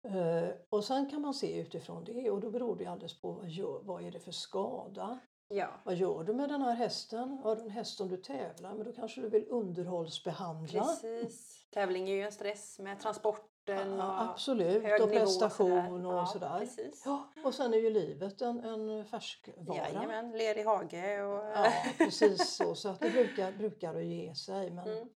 [0.09, 3.49] Eh, och sen kan man se utifrån det och då beror det alldeles på vad,
[3.49, 5.19] gör, vad är det för skada.
[5.49, 5.69] Ja.
[5.85, 7.39] Vad gör du med den här hästen?
[7.43, 10.83] Har du en häst som du tävlar med då kanske du vill underhållsbehandla.
[10.85, 11.67] Precis.
[11.71, 16.21] Tävling är ju en stress med transporten Ja, och absolut, hög och prestation sådär.
[16.23, 16.59] och sådär.
[16.59, 17.03] Precis.
[17.07, 19.77] Ja, och sen är ju livet en, en färskvara.
[19.77, 21.45] Jajamän, ler i hage och...
[21.45, 22.75] Ja, precis så.
[22.75, 24.71] Så att det brukar, brukar att ge sig.
[24.71, 25.09] Men Mm.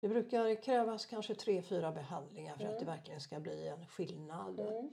[0.00, 2.80] det brukar krävas kanske tre, fyra behandlingar för att Mm.
[2.84, 4.60] det verkligen ska bli en skillnad.
[4.60, 4.90] Mm.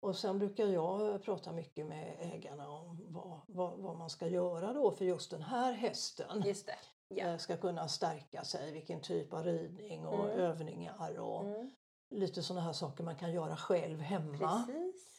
[0.00, 4.72] Och sen brukar jag prata mycket med ägarna om vad, vad, vad man ska göra
[4.72, 6.70] då för just den här hästen Just.
[7.08, 7.24] Ja.
[7.24, 10.38] eh, ska kunna stärka sig, vilken typ av ridning och Mm.
[10.38, 11.70] övningar och Mm.
[12.10, 14.64] lite sådana här saker man kan göra själv hemma.
[14.66, 15.12] Precis.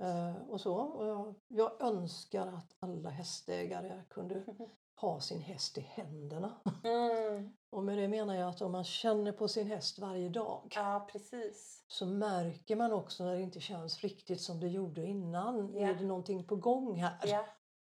[0.00, 1.34] Eh, och så.
[1.48, 4.34] Jag önskar att alla hästägare kunde
[5.02, 6.60] ha sin häst i händerna.
[6.84, 7.56] Mm.
[7.70, 11.08] Och med det menar jag att om man känner på sin häst varje dag Ja,
[11.12, 11.84] precis.
[11.88, 15.74] så märker man också när det inte känns riktigt som det gjorde innan.
[15.74, 15.88] Ja.
[15.88, 17.18] Är det någonting på gång här?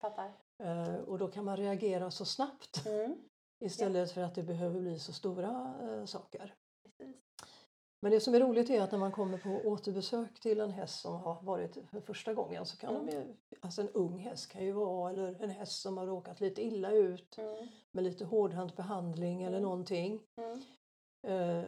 [0.01, 0.33] Fattar.
[0.63, 3.15] Eh, och då kan man reagera så snabbt Mm.
[3.59, 6.55] istället för att det behöver bli så stora eh, saker.
[6.83, 7.15] Precis.
[7.99, 10.99] Men det som är roligt är att när man kommer på återbesök till en häst
[11.01, 13.05] som har varit för första gången så kan Mm.
[13.05, 13.23] de ju,
[13.61, 16.91] alltså en ung häst kan ju vara eller en häst som har råkat lite illa
[16.91, 17.67] ut Mm.
[17.91, 19.69] med lite hårdhänt behandling eller Mm.
[19.69, 20.19] någonting.
[20.35, 20.61] Mm.
[21.27, 21.65] Eh,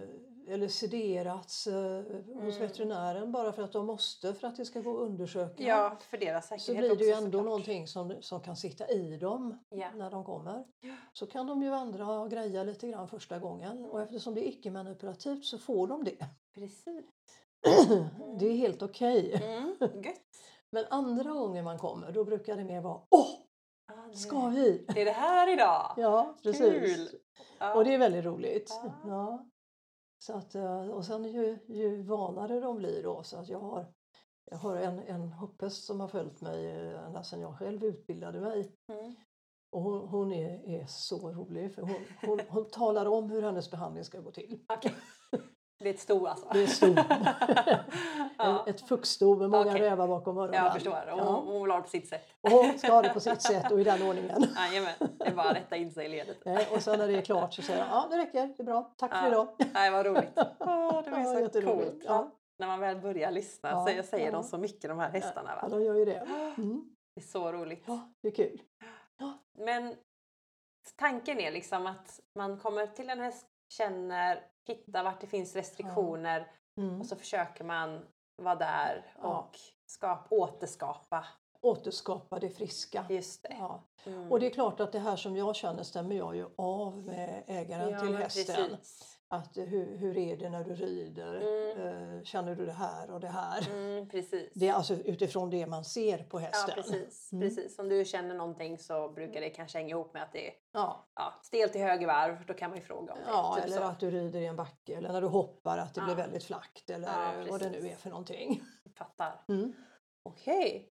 [0.50, 2.60] eller sederats eh, hos Mm.
[2.60, 5.64] veterinären bara för att de måste för att det ska gå att undersöka.
[5.64, 7.46] Ja, för deras säkerhet så blir det ju också, ändå såklart.
[7.46, 9.88] någonting som, som kan sitta i dem Ja.
[9.96, 10.64] när de kommer.
[11.14, 14.50] Så kan de ju vandra och greja lite grann första gången och eftersom det är
[14.50, 16.26] icke-manipulativt så får de det.
[16.56, 17.06] Precis.
[18.40, 19.34] det är helt okej.
[19.44, 19.76] Mm.
[19.80, 20.16] Gött.
[20.72, 23.28] Men andra gången man kommer då brukar det mer vara Åh,
[24.12, 24.86] det- ska vi?
[24.96, 25.94] Är det här idag.
[25.98, 26.96] Ja, precis.
[26.96, 27.10] Kul.
[27.60, 27.74] Ja.
[27.76, 28.70] Och det är väldigt roligt.
[28.84, 28.94] Ja.
[29.06, 29.46] Ja.
[30.20, 33.94] Så att, eh, och sen ju, ju vanare de blir då så att jag har,
[34.46, 38.40] jag har en, en hopphäst som har följt mig eh, ända sedan jag själv utbildade
[38.40, 38.76] mig.
[38.88, 39.16] Mm.
[39.72, 43.72] Och hon, hon är, är så rolig för hon, hon, hon talar om hur hennes
[43.72, 44.66] behandling ska gå till.
[44.70, 44.94] Okej.
[45.80, 46.48] Det är ett sto alltså.
[46.54, 46.96] Det är stor.
[48.38, 48.64] ja.
[48.68, 49.82] Ett fuktsto med många Okej.
[49.82, 50.64] rävar bakom öronen.
[50.64, 50.92] Jag förstår.
[51.10, 51.44] Hon, Ja.
[51.46, 52.28] hon vill ha det på sitt sätt.
[52.42, 54.44] Och hon ska ha det på sitt sätt och i den ordningen.
[54.56, 54.94] Jajamän.
[55.20, 56.38] Det är bara att rätta in sig i ledet.
[56.72, 58.94] Och sen när det är klart så säger jag ja det räcker, det är bra,
[58.98, 59.28] tack för Ja.
[59.28, 59.48] idag.
[59.74, 60.32] Nej, vad roligt.
[60.60, 61.94] Åh, det Ja, är så coolt.
[62.06, 62.14] Ja.
[62.14, 62.32] Ja.
[62.60, 64.32] När man väl börjar lyssna Ja, så jag säger ja.
[64.32, 65.50] de så mycket de här hästarna.
[65.56, 65.70] Ja, Va?
[65.78, 66.28] de gör ju det.
[66.58, 66.82] Mm.
[67.16, 67.84] Det är så roligt.
[67.88, 68.62] Ja, det är kul.
[69.58, 69.96] Men
[70.96, 76.52] tanken är liksom att man kommer till en häst, känner, hittar vart det finns restriktioner
[76.78, 77.00] Mm.
[77.02, 78.06] och så försöker man
[78.36, 79.28] vara där Ja.
[79.40, 81.26] och skap, återskapa.
[81.62, 83.06] Återskapa det friska.
[83.10, 83.56] Just det.
[83.60, 83.84] Ja.
[84.06, 84.32] Mm.
[84.32, 87.44] Och det är klart att det här som jag känner stämmer jag ju av med
[87.48, 88.56] ägaren Ja, till hästen.
[88.70, 89.19] precis.
[89.32, 91.36] Att hur, hur är det när du rider?
[91.36, 92.18] Mm.
[92.18, 93.70] Eh, Känner du det här och det här?
[93.72, 94.52] Mm, precis.
[94.56, 96.76] Det är alltså utifrån det man ser på Ja, hästen.
[96.76, 97.50] precis, Mm.
[97.50, 97.80] precis.
[97.80, 101.08] Om du känner någonting så brukar det kanske hänga ihop med att det är Ja,
[101.16, 102.46] ja, stelt i höger varv.
[102.46, 103.26] Då kan man ju fråga om det.
[103.28, 103.84] ja typ eller så.
[103.84, 106.18] att du rider i en backe eller när du hoppar att det blir Ja.
[106.22, 108.62] väldigt flackt eller Ja, vad det nu är för någonting.
[108.98, 109.42] Fattar.
[109.48, 109.74] Mm.
[110.24, 110.90] Okej.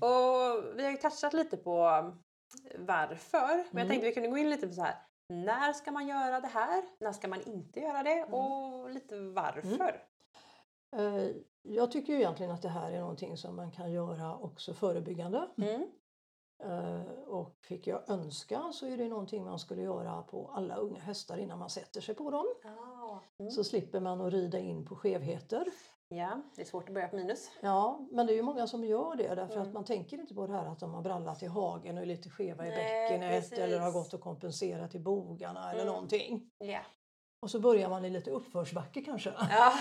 [0.00, 1.74] Och vi har ju touchat lite på
[2.78, 3.46] varför.
[3.56, 3.88] Men jag Mm.
[3.88, 4.94] tänkte vi kunde gå in lite på så här.
[5.28, 6.82] När ska man göra det här?
[6.98, 8.18] När ska man inte göra det?
[8.20, 8.34] Mm.
[8.34, 10.02] Och lite varför.
[10.96, 11.30] Eh,
[11.62, 15.48] Jag tycker ju egentligen att det här är någonting som man kan göra också förebyggande.
[15.58, 15.86] Mm.
[16.64, 21.00] Eh, Och fick jag önska så är det någonting man skulle göra på alla unga
[21.00, 22.46] hästar innan man sätter sig på dem.
[22.64, 23.22] Ja.
[23.38, 23.50] Mm.
[23.52, 25.66] Så slipper man att rida in på skevheter.
[26.08, 27.50] ja, det är svårt att börja på minus.
[27.60, 29.68] Ja, men det är ju många som gör det därför Mm.
[29.68, 32.06] att man tänker inte på det här att de har brallat i hagen och är
[32.06, 32.76] lite skeva i Nej,
[33.10, 33.58] bäckenet precis.
[33.58, 35.92] eller har gått och kompenserat i bogarna eller Mm.
[35.94, 36.50] någonting.
[36.58, 36.80] Ja.
[37.42, 39.32] Och så börjar man i lite uppförsbacke kanske.
[39.50, 39.72] Ja.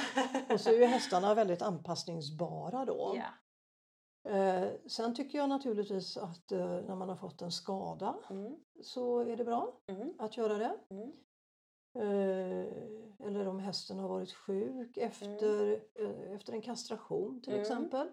[0.53, 3.13] Och så är ju hästarna väldigt anpassningsbara då.
[3.15, 3.23] ja.
[4.27, 8.55] Eh, sen tycker jag naturligtvis att eh, när man har fått en skada Mm.
[8.81, 10.13] så är det bra Mm.
[10.19, 10.77] att göra det.
[10.89, 11.11] Mm.
[11.95, 17.61] Eh, eller om hästen har varit sjuk efter, eh, efter en kastration till Mm.
[17.61, 18.07] exempel.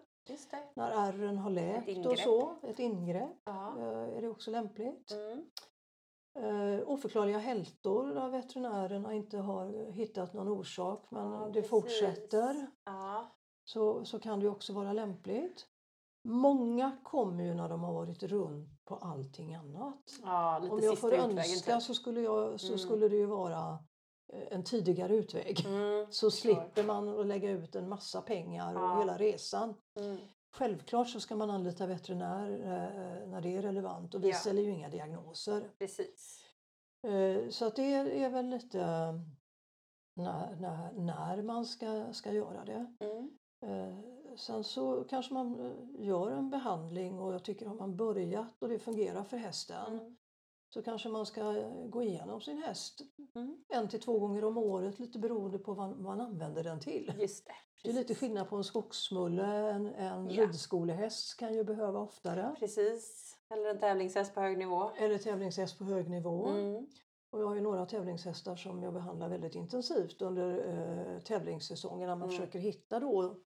[0.75, 3.75] När ärren har läkt och så, ett ingrepp, Ja.
[3.79, 5.13] eh, är det också lämpligt.
[5.13, 5.45] Mm.
[6.37, 11.71] Eh, oförklarliga hältor där veterinärerna inte har hittat någon orsak men Ja, det precis.
[11.71, 12.67] fortsätter.
[12.85, 13.27] Ja.
[13.65, 15.67] Så, så kan det också vara lämpligt.
[16.27, 20.19] Många kommer ju när de har varit runt på allting annat.
[20.23, 21.83] ja, Om jag får önska typ.
[21.83, 22.79] så skulle, jag, så Mm.
[22.79, 23.79] skulle det ju vara
[24.33, 25.67] eh, en tidigare utväg.
[25.67, 26.07] Mm.
[26.13, 28.99] Så slipper man att lägga ut en massa pengar och Ja.
[28.99, 29.75] hela resan.
[29.97, 30.17] Mm.
[30.51, 34.37] Självklart så ska man anlita veterinär eh, när det är relevant och vi Ja.
[34.37, 35.71] ställer ju inga diagnoser.
[35.79, 36.41] Precis.
[37.07, 38.79] Eh, Så att det är väl lite
[40.17, 42.95] när, när, när man ska, ska göra det.
[43.01, 43.31] Mm.
[44.37, 48.69] Sen så kanske man eh, gör en behandling och jag tycker har man börjat och
[48.69, 50.17] det fungerar för hästen Mm.
[50.75, 51.53] så kanske man ska
[51.89, 53.01] gå igenom sin häst
[53.35, 53.57] Mm.
[53.69, 57.13] en till två gånger om året lite beroende på vad man använder den till.
[57.19, 57.53] Just det.
[57.83, 60.43] Det är lite skillnad på en skogsmulle, en, en Ja.
[60.43, 62.55] ridskolehäst kan ju behöva oftare.
[62.59, 63.37] Precis.
[63.51, 64.91] Eller en tävlingshäst på hög nivå.
[64.99, 66.47] Eller tävlingshäst på hög nivå.
[66.47, 66.87] Mm.
[67.31, 72.17] Och jag har ju några tävlingshästar som jag behandlar väldigt intensivt under eh, tävlingssäsongen när
[72.17, 72.37] man Mm.
[72.41, 73.37] försöker hitta då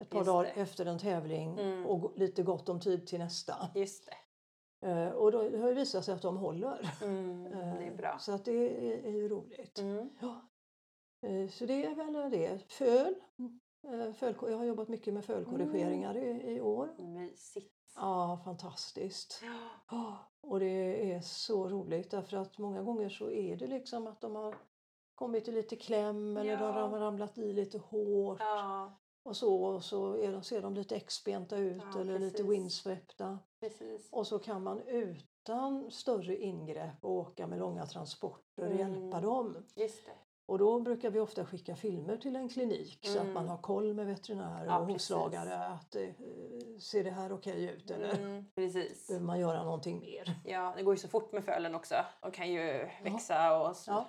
[0.00, 0.60] ett par Just dagar det.
[0.60, 1.86] efter en tävling Mm.
[1.86, 3.54] och lite gott om tid till nästa.
[3.74, 4.14] Just det.
[4.88, 6.94] Eh, och då det har ju visat sig att de håller.
[7.02, 7.44] Mm.
[7.44, 8.18] Det är Eh, bra.
[8.20, 9.78] Så att det är, är ju roligt.
[9.78, 10.10] Mm.
[10.20, 10.48] Ja.
[11.28, 12.58] Eh, Så det är väl det.
[12.72, 13.14] Föl.
[13.88, 16.94] Eh, Fölko- jag har jobbat mycket med fölkorrigeringar i, i år.
[16.98, 17.74] Mysigt.
[17.96, 19.40] Ja, fantastiskt.
[19.42, 19.58] Ja.
[19.90, 24.20] Ja, Och det är så roligt därför att många gånger så är det liksom att
[24.20, 24.54] de har
[25.14, 26.70] kommit i lite kläm eller de Ja.
[26.88, 28.97] har ramlat i lite hårt ja,
[29.28, 32.50] och så och så är de, ser de lite exbenta ut Ja, eller lite precis.
[32.52, 33.38] windsvepta.
[33.60, 34.08] precis.
[34.12, 39.22] Och så kan man utan större ingrepp åka med långa transporter och hjälpa Mm.
[39.22, 39.56] dem.
[39.76, 40.12] Just det.
[40.46, 43.34] Och då brukar vi ofta skicka filmer till en klinik så att Mm.
[43.34, 46.08] man har koll med veterinärer Ja, och hovslagare att eh,
[46.80, 48.44] ser det här okej ut eller Mm.
[48.54, 49.06] Precis.
[49.06, 50.34] behöver man göra någonting mer?
[50.44, 51.94] Ja, det går ju så fort med fölen också.
[52.22, 53.90] De kan ju växa och så.
[53.90, 54.00] Ja.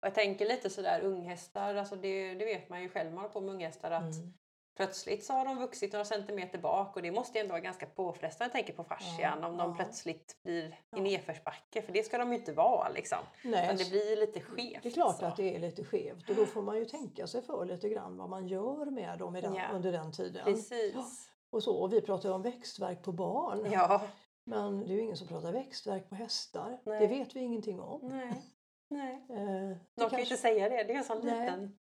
[0.00, 3.28] Och jag tänker lite sådär unghästar, alltså det, det vet man ju själv man har
[3.28, 4.34] på med unghästar att Mm.
[4.78, 7.86] Plötsligt så har de vuxit några centimeter bak och det måste ju ändå vara ganska
[7.86, 12.32] påfrestande jag tänker på fascian om de plötsligt blir i nedförsbacke för det ska de
[12.32, 13.18] ju inte vara liksom.
[13.44, 14.82] Nej, Utan det blir lite skevt.
[14.82, 15.24] det är klart så.
[15.26, 18.16] att det är lite skevt och då får man ju tänka sig för lite grann
[18.16, 19.62] vad man gör med dem den, Ja.
[19.72, 20.44] under den tiden.
[20.44, 21.28] Precis.
[21.50, 23.66] Och, så, och vi pratar om växtverk på barn.
[23.72, 24.00] Ja.
[24.44, 26.78] Men det är ju ingen som pratar växtverk på hästar.
[26.84, 27.00] Nej.
[27.00, 28.08] Det vet vi ingenting om.
[28.08, 28.42] Nej.
[28.90, 29.12] Nej.
[29.30, 30.84] Eh, De kan ju kanske- inte säga det.
[30.84, 31.40] Det är en sån Nej.
[31.40, 31.78] liten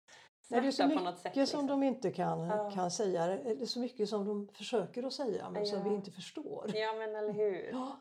[0.50, 1.24] Nej, det är så något sätt.
[1.36, 1.68] mycket som liksom.
[1.68, 2.72] de inte kan, Ja.
[2.72, 3.28] kan säga.
[3.28, 5.84] Det är så mycket som de försöker att säga men som Ja.
[5.90, 6.72] vi inte förstår.
[6.76, 7.70] Ja men eller hur.
[7.72, 8.00] Ja.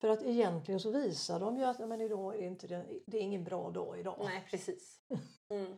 [0.00, 3.16] För att egentligen så visar de ju att "Ja, men idag är inte det, det
[3.18, 4.16] är ingen bra dag idag.
[4.24, 5.00] Nej precis.
[5.50, 5.72] Mm.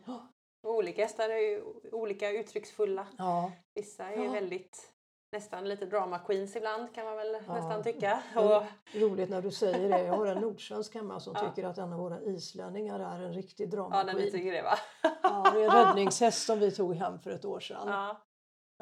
[0.63, 3.07] Olika hästar är ju olika uttrycksfulla.
[3.17, 4.31] Ja, Vissa är Ja.
[4.31, 4.90] väldigt
[5.31, 7.53] nästan lite drama queens ibland kan man väl Ja.
[7.53, 8.23] nästan tycka.
[8.35, 8.45] Mm.
[8.47, 8.63] Och,
[8.93, 10.03] roligt när du säger det.
[10.03, 11.49] Jag har en nordsvensk hemma som Ja.
[11.49, 14.31] tycker att en av våra islänningar är en riktig ja, drama när ni queen.
[14.31, 14.75] tycker det va?
[15.23, 17.87] Ja, det är en räddningshäst som vi tog hem för ett år sedan.
[17.87, 18.21] Ja.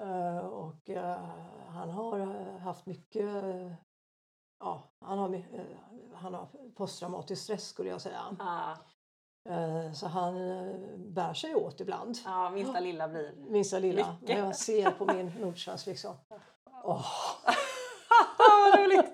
[0.02, 1.20] Eh, och eh,
[1.68, 3.74] han har eh, haft mycket eh,
[4.62, 5.44] Ja, han har,
[6.16, 8.22] han har posttraumatisk stress skulle jag säga.
[8.40, 8.78] Ja.
[9.50, 12.18] Eh, Så han eh, bär sig åt ibland.
[12.26, 13.34] ja, minsta lilla blir.
[13.50, 14.12] Minsta lilla.
[14.22, 14.38] Mycket.
[14.38, 16.16] När jag ser på min nordsvensk liksom.
[16.84, 17.06] Åh,
[18.38, 19.06] Vad roligt!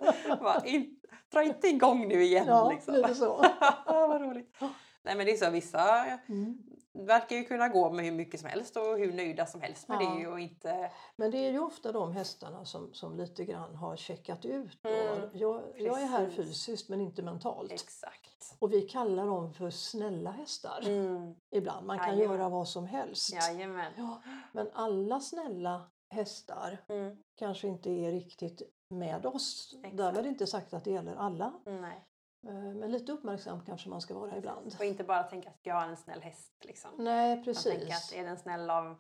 [0.66, 1.00] In,
[1.32, 2.94] dra inte igång nu igen ja, liksom.
[2.94, 3.46] lite så.
[3.86, 4.58] Vad roligt.
[5.04, 6.58] Nej men det är så, vissa Mm.
[6.96, 9.98] Verkar ju kunna gå med hur mycket som helst och hur nöjda som helst med
[10.02, 10.16] Ja.
[10.20, 10.92] det och inte...
[11.16, 14.80] Men det är ju ofta de hästarna som, som lite grann har checkat ut.
[14.86, 17.72] Mm, Jag, jag är här fysiskt men inte mentalt.
[17.72, 18.56] Exakt.
[18.60, 21.36] Och vi kallar dem för snälla hästar Mm.
[21.52, 21.86] ibland.
[21.88, 22.38] Man kan Jajamän.
[22.38, 23.34] göra vad som helst.
[23.34, 23.94] Jajamän.
[23.98, 24.22] Ja,
[24.54, 27.18] men alla snälla hästar Mm.
[27.36, 29.74] kanske inte är riktigt med oss.
[29.78, 29.98] Exakt.
[29.98, 31.54] Därmed inte sagt att det gäller alla.
[31.66, 32.06] Nej.
[32.48, 34.76] Eh, Men lite uppmärksam kanske man ska vara ibland.
[34.80, 36.54] Och inte bara tänka att jag är en snäll häst.
[36.66, 36.92] Liksom.
[36.98, 38.14] Nej, Man tänker att precis.
[38.14, 38.96] är den snäll av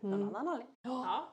[0.00, 0.28] någon Mm.
[0.28, 0.74] annan anledning.
[0.82, 0.90] Ja.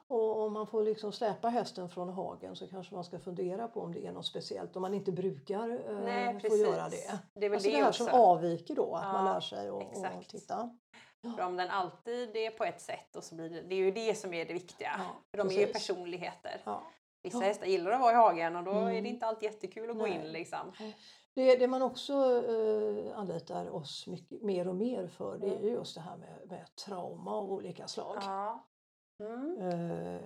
[0.08, 0.16] Ja.
[0.16, 3.82] Och om man får liksom släpa hästen från hagen så kanske man ska fundera på
[3.82, 6.62] om det är något speciellt om man inte brukar eh, Nej, få precis.
[6.62, 7.20] göra det.
[7.34, 8.06] Det är väl Alltså det det här också.
[8.06, 10.78] som avviker då, att man Ja, lär sig att titta.
[11.38, 13.92] För om den alltid är på ett sätt och så blir det, det är ju
[13.92, 14.92] det som är det viktiga.
[14.98, 15.74] Ja, För de är ju precis.
[15.88, 16.62] personligheter.
[16.66, 16.82] Ja.
[17.24, 17.44] Vissa Ja.
[17.46, 19.04] hästar gillar att vara i hagen och då är Mm.
[19.04, 20.16] det inte alltid jättekul att gå Nej.
[20.16, 20.72] in liksom.
[21.34, 22.14] Det, det man också
[22.50, 25.64] eh, anlitar oss mycket, mer och mer för det är Mm.
[25.64, 28.18] ju just det här med, med trauma av olika slag.
[28.22, 28.68] Ja.
[29.20, 29.62] Mm.
[29.62, 30.22] Eh,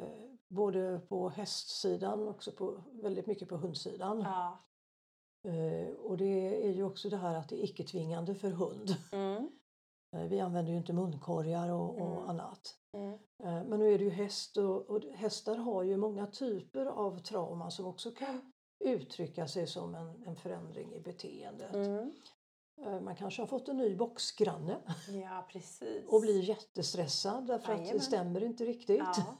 [0.47, 4.19] både på hästsidan och också på, väldigt mycket på hundsidan.
[4.21, 4.57] Ja.
[5.51, 8.95] Eh, och det är ju också det här att det är icke-tvingande för hund.
[9.11, 9.49] Mm.
[10.15, 12.29] Eh, vi använder ju inte munkorgar och, och Mm.
[12.29, 12.75] annat.
[12.93, 13.13] Mm.
[13.43, 17.19] Eh, men nu är det ju häst och, och hästar har ju många typer av
[17.19, 18.51] trauma som också kan
[18.85, 21.73] uttrycka sig som en, en förändring i beteendet.
[21.73, 22.11] Mm.
[22.85, 24.77] Eh, Man kanske har fått en ny boxgranne
[25.23, 25.47] Ja,
[26.07, 28.01] och blir jättestressad därför att det Jajamän.
[28.01, 28.97] stämmer inte riktigt.
[28.99, 29.37] Ja.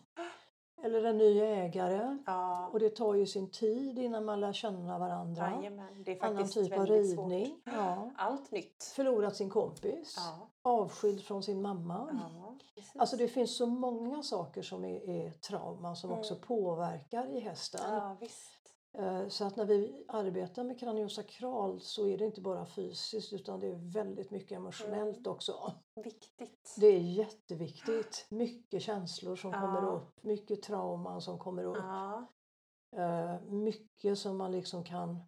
[0.84, 2.18] Eller en ny ägare.
[2.26, 2.70] Ja.
[2.74, 5.52] Och det tar ju sin tid innan man lär känna varandra.
[5.58, 6.04] Jajamän.
[6.06, 7.62] Det är Annan typ av ridning.
[7.64, 8.12] Ja.
[8.18, 8.84] Allt nytt.
[8.96, 10.16] Förlorat sin kompis.
[10.18, 10.48] Ja.
[10.62, 12.10] Avskild från sin mamma.
[12.12, 12.56] Ja.
[12.96, 16.48] Alltså det finns så många saker som är, är trauman som också Mm.
[16.48, 17.82] påverkar i hästen.
[17.94, 18.50] ja, visst.
[18.98, 23.60] Eh, Så att när vi arbetar med kraniosakral så är det inte bara fysiskt utan
[23.60, 25.32] det är väldigt mycket emotionellt Mm.
[25.32, 25.74] också.
[25.96, 26.76] Viktigt.
[26.80, 28.26] Det är jätteviktigt.
[28.30, 29.62] Mycket känslor som Ja.
[29.62, 31.78] kommer upp, mycket trauman som kommer upp.
[31.78, 32.26] Ja.
[32.96, 35.24] Eh, Mycket som man liksom kan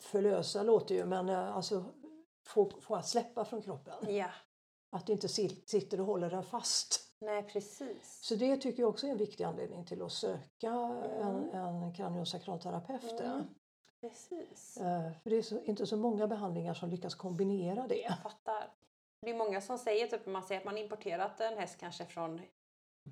[0.00, 1.84] förlösa låter ju men eh, alltså
[2.46, 4.14] få, få att släppa från kroppen.
[4.16, 4.30] ja.
[4.94, 7.00] Att det inte sit- sitter och håller den fast.
[7.20, 8.18] Nej, precis.
[8.22, 11.82] Så det tycker jag också är en viktig anledning till att söka en, Mm.
[11.82, 13.20] en kraniosakralterapeut.
[13.20, 13.44] Mm.
[14.00, 14.76] Precis.
[14.76, 17.98] Eh, För det är så, inte så många behandlingar som lyckas kombinera det.
[18.00, 18.72] Jag fattar.
[19.20, 22.40] Det är många som säger, typ, man säger att man importerat en häst kanske från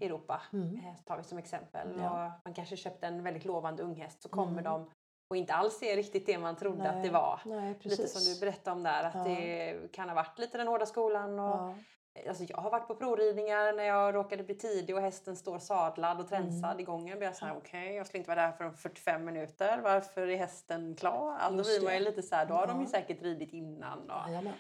[0.01, 0.76] Europa, Mm.
[0.76, 1.89] eh, tar vi som exempel.
[1.99, 2.26] Ja.
[2.26, 4.64] Och man kanske köpte en väldigt lovande unghäst så kommer Mm.
[4.64, 4.91] de
[5.33, 7.41] och inte alls är riktigt det man trodde att det Nej, var.
[7.45, 7.74] Nej.
[7.83, 9.24] Lite som du berättade om där, att Ja.
[9.24, 11.39] det kan ha varit lite den hårda skolan.
[11.39, 11.74] Och,
[12.14, 15.59] Ja, alltså jag har varit på provridningar när jag råkade bli tidig och hästen står
[15.59, 16.80] sadlad och tränsad Mm.
[16.80, 17.18] i gången.
[17.18, 19.80] Blir jag så här, okej, jag skulle inte vara där förrän 45 minuter.
[19.83, 21.37] Varför är hästen klar?
[21.39, 22.91] Alltså, då Just blir man ju lite så här, då har de ju Ja.
[22.91, 24.11] säkert ridit innan.
[24.11, 24.53] Och jajamän.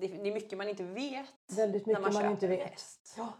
[0.00, 2.70] det, det är mycket man inte vet Väldigt när mycket man, man, köper inte vet.
[2.70, 3.14] häst.
[3.16, 3.32] Ja.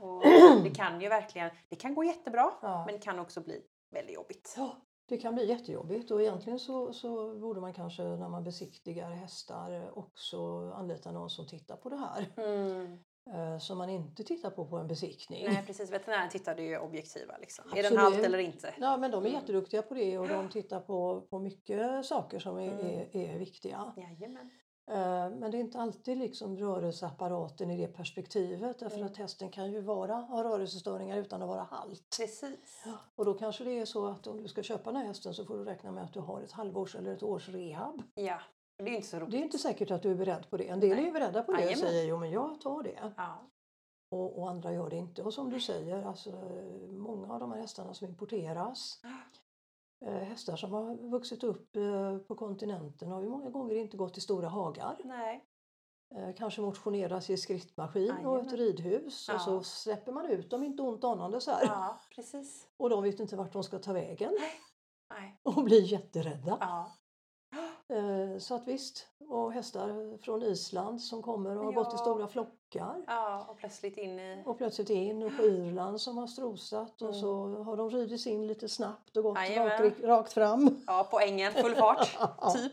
[0.65, 2.85] Det kan ju verkligen, det kan gå jättebra Ja.
[2.87, 4.55] men det kan också bli väldigt jobbigt.
[4.57, 9.11] Ja, det kan bli jättejobbigt och egentligen så, så borde man kanske när man besiktigar
[9.11, 12.27] hästar också anlita någon som tittar på det här.
[12.37, 12.99] Mm.
[13.35, 15.45] Eh, Som man inte tittar på på en besiktning.
[15.47, 17.37] Nej precis, veterinären tittar ju objektiva.
[17.41, 17.65] Liksom.
[17.77, 18.75] Är den halt eller inte?
[18.81, 19.41] Ja, men de är Mm.
[19.41, 22.87] jätteduktiga på det och de tittar på, på mycket saker som är, Mm.
[22.87, 23.93] är, är viktiga.
[23.97, 24.51] Jajamän.
[24.87, 29.07] Eh, Men det är inte alltid liksom rörelseapparaten i det perspektivet därför Mm.
[29.11, 32.17] att hästen kan ju vara, ha rörelsestörningar utan att vara halt.
[32.19, 32.85] Precis.
[33.17, 35.45] Och då kanske det är så att om du ska köpa den här hästen så
[35.45, 38.03] får du räkna med att du har ett halvårs eller ett års rehab.
[38.15, 38.39] Ja,
[38.77, 39.31] det är inte så roligt.
[39.31, 40.69] Det är inte säkert att du är beredd på det.
[40.69, 41.05] En del är Nej.
[41.05, 43.13] ju beredda på det och säger jo men jag tar det.
[43.17, 43.51] Ja.
[44.11, 45.23] Och, och andra gör det inte.
[45.23, 46.31] Och som du säger, alltså,
[46.89, 49.11] många av de här hästarna som importeras eh,
[50.13, 54.21] Hästar som har vuxit upp eh, på kontinenten har ju många gånger inte gått i
[54.21, 54.97] stora hagar.
[55.05, 55.45] Nej.
[56.15, 59.39] Eh, kanske motioneras i skrittmaskin och ett ridhus och Ja.
[59.39, 61.65] så släpper man ut dem inte ont anande så här.
[61.67, 62.69] Ja, precis.
[62.77, 64.33] Och de vet inte vart de ska ta vägen
[65.11, 65.41] Nej.
[65.43, 66.59] och blir jätterädda.
[66.61, 66.93] Ja.
[67.97, 71.99] Eh, Så att visst, och hästar från Island som kommer och har gått i Ja.
[71.99, 73.05] stora flockar.
[73.07, 74.43] ja, och plötsligt in i...
[74.47, 77.21] Och plötsligt in och på Irland som har strosat och Mm.
[77.21, 80.83] så har de ridits in lite snabbt och gått rakt, rakt fram.
[80.87, 82.17] Ja, på ängen, full fart.
[82.41, 82.73] Ja, typ.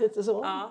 [0.00, 0.40] Lite så.
[0.44, 0.70] Ja.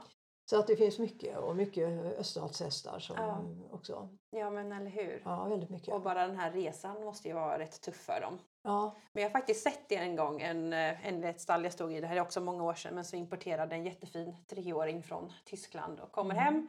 [0.53, 1.89] Så att det finns mycket och mycket
[2.19, 3.41] öststatshästar som Ja.
[3.75, 4.09] också.
[4.29, 5.21] ja, men eller hur.
[5.25, 5.93] Ja, väldigt mycket.
[5.93, 8.39] Och bara den här resan måste ju vara rätt tuff för dem.
[8.63, 11.73] Ja, Men jag har faktiskt sett det en gång, en, eh, en, ett stall jag
[11.73, 15.03] stod i, det här är också många år sedan, men så importerade en jättefin treåring
[15.03, 16.43] från Tyskland och kommer Mm.
[16.43, 16.67] hem.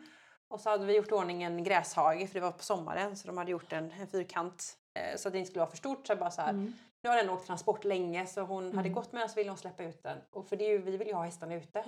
[0.49, 3.39] Och så hade vi gjort ordning en gräshage, för det var på sommaren, så de
[3.39, 6.07] hade gjort en, en fyrkant eh, så att det inte skulle vara för stort.
[6.07, 6.73] Så jag bara så här, mm.
[7.03, 8.93] Nu har den åkt transport länge så hon hade Mm.
[8.93, 10.19] gått med den så ville hon släppa ut den.
[10.31, 11.85] Och för det är ju, vi vill ju ha hästarna ute.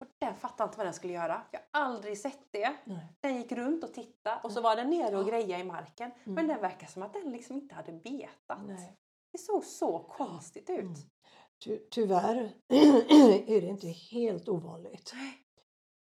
[0.00, 1.42] Och den fattade inte vad den skulle göra.
[1.50, 2.76] Jag har aldrig sett det.
[2.84, 3.06] Nej.
[3.20, 5.28] Den gick runt och tittade och så var den nere och Ja.
[5.28, 6.10] grejade i marken.
[6.24, 6.48] Men Mm.
[6.48, 8.58] den verkar som att den liksom inte hade betat.
[8.66, 8.96] Nej.
[9.32, 10.80] Det såg så konstigt ut.
[10.80, 10.94] Mm.
[11.64, 12.52] Ty, tyvärr
[13.48, 15.12] är det inte helt ovanligt.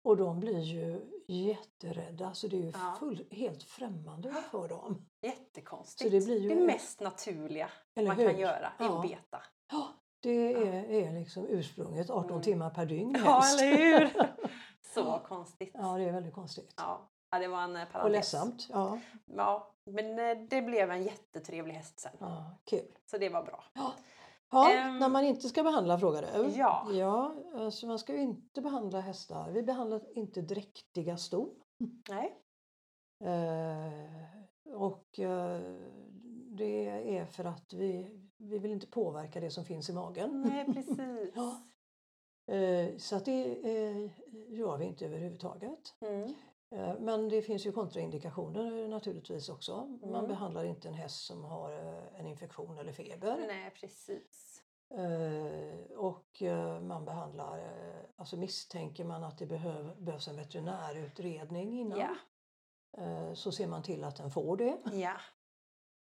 [0.05, 2.97] Och de blir ju jätterädda så det är ju Ja.
[3.01, 5.07] full, helt främmande för dem.
[5.22, 6.11] Jättekonstigt.
[6.11, 8.31] Så det blir ju- det mest naturliga Eller man hur?
[8.31, 8.97] kan göra är Ja.
[8.97, 9.43] att beta.
[9.72, 9.89] Ja,
[10.21, 12.43] det är, är liksom ursprunget 18 Mm.
[12.43, 13.62] timmar per dygn Ja, helst.
[13.62, 14.11] eller hur?
[14.95, 15.71] Så konstigt.
[15.75, 16.75] Ja, det är väldigt konstigt.
[16.77, 17.11] Ja.
[17.31, 18.05] Ja, det var en eh, parentes.
[18.05, 18.66] Och ledsamt.
[18.71, 22.12] Ja, Ja, men eh, det blev en jättetrevlig häst sen.
[22.21, 22.87] ja kul.
[23.11, 23.64] Så det var bra.
[23.75, 23.93] Ja,
[24.51, 26.49] ja Ehm, när man inte ska behandla frågar du?
[26.59, 26.87] Ja.
[26.93, 29.51] Ja, alltså man ska ju inte behandla hästar.
[29.51, 31.51] Vi behandlar inte dräktiga ston.
[32.09, 32.39] Nej.
[33.25, 35.61] Eh, och eh,
[36.59, 36.89] det
[37.19, 40.43] är för att vi, vi vill inte påverka det som finns i magen.
[40.43, 41.33] Nej, precis.
[41.35, 41.63] Ja.
[42.55, 43.45] Eh, så att det
[43.77, 44.11] eh,
[44.49, 45.95] gör vi inte överhuvudtaget.
[46.01, 46.35] Mm.
[46.71, 49.87] Eh, men det finns ju kontraindikationer naturligtvis också.
[50.03, 50.29] Man Mm.
[50.29, 51.71] behandlar inte en häst som har
[52.15, 53.45] en infektion eller feber.
[53.47, 54.63] Nej, precis.
[55.97, 56.43] Och
[56.83, 62.15] man behandlar, eh, alltså misstänker man att det behöv, behövs en veterinärutredning innan Ja.
[63.35, 64.79] så ser man till att den får det.
[64.93, 65.13] Ja.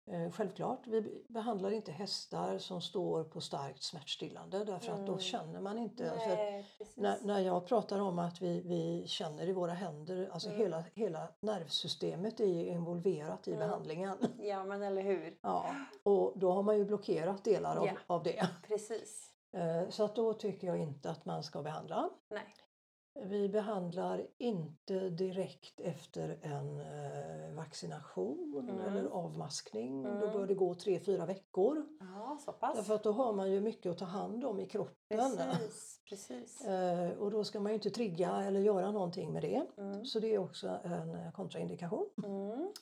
[0.06, 5.18] Eh, självklart, vi behandlar inte hästar som står på starkt smärtstillande därför att då Mm.
[5.20, 6.10] känner man inte.
[6.10, 10.48] För Nej, när, när jag pratar om att vi, vi känner i våra händer, alltså
[10.48, 10.60] Mm.
[10.60, 13.66] hela, hela nervsystemet är involverat i Mm.
[13.68, 14.16] behandlingen.
[14.38, 15.38] Ja, men eller hur.
[15.42, 17.92] Ja, och då har man ju blockerat delar av, Ja.
[18.06, 18.48] av det.
[18.66, 19.26] Precis.
[19.52, 22.10] Eh, Så att då tycker jag inte att man ska behandla.
[22.30, 22.54] Nej.
[23.14, 28.80] Vi behandlar inte direkt efter en eh, vaccination Mm.
[28.80, 30.02] eller avmaskning.
[30.02, 30.32] Då Mm.
[30.32, 31.86] bör det gå tre fyra veckor.
[32.00, 32.76] Ja, så pass.
[32.76, 34.96] Därför att då har man ju mycket att ta hand om i kroppen.
[35.36, 36.00] Precis.
[36.08, 36.64] Precis.
[36.66, 39.66] Eh, Och då ska man ju inte trigga eller göra någonting med det.
[39.78, 40.04] Mm.
[40.04, 42.06] Så det är också en eh, kontraindikation.
[42.24, 42.72] Mm.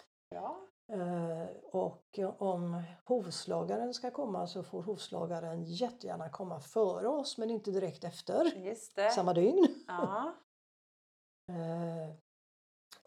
[0.93, 7.71] Eh, Och om hovslagaren ska komma så får hovslagaren jättegärna komma före oss men inte
[7.71, 8.45] direkt efter.
[9.11, 9.67] Samma dygn.
[9.89, 10.33] Ja.
[11.51, 12.15] Eh,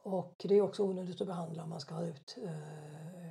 [0.03, 2.49] Och det är också onödigt att behandla om man ska ha ut eh,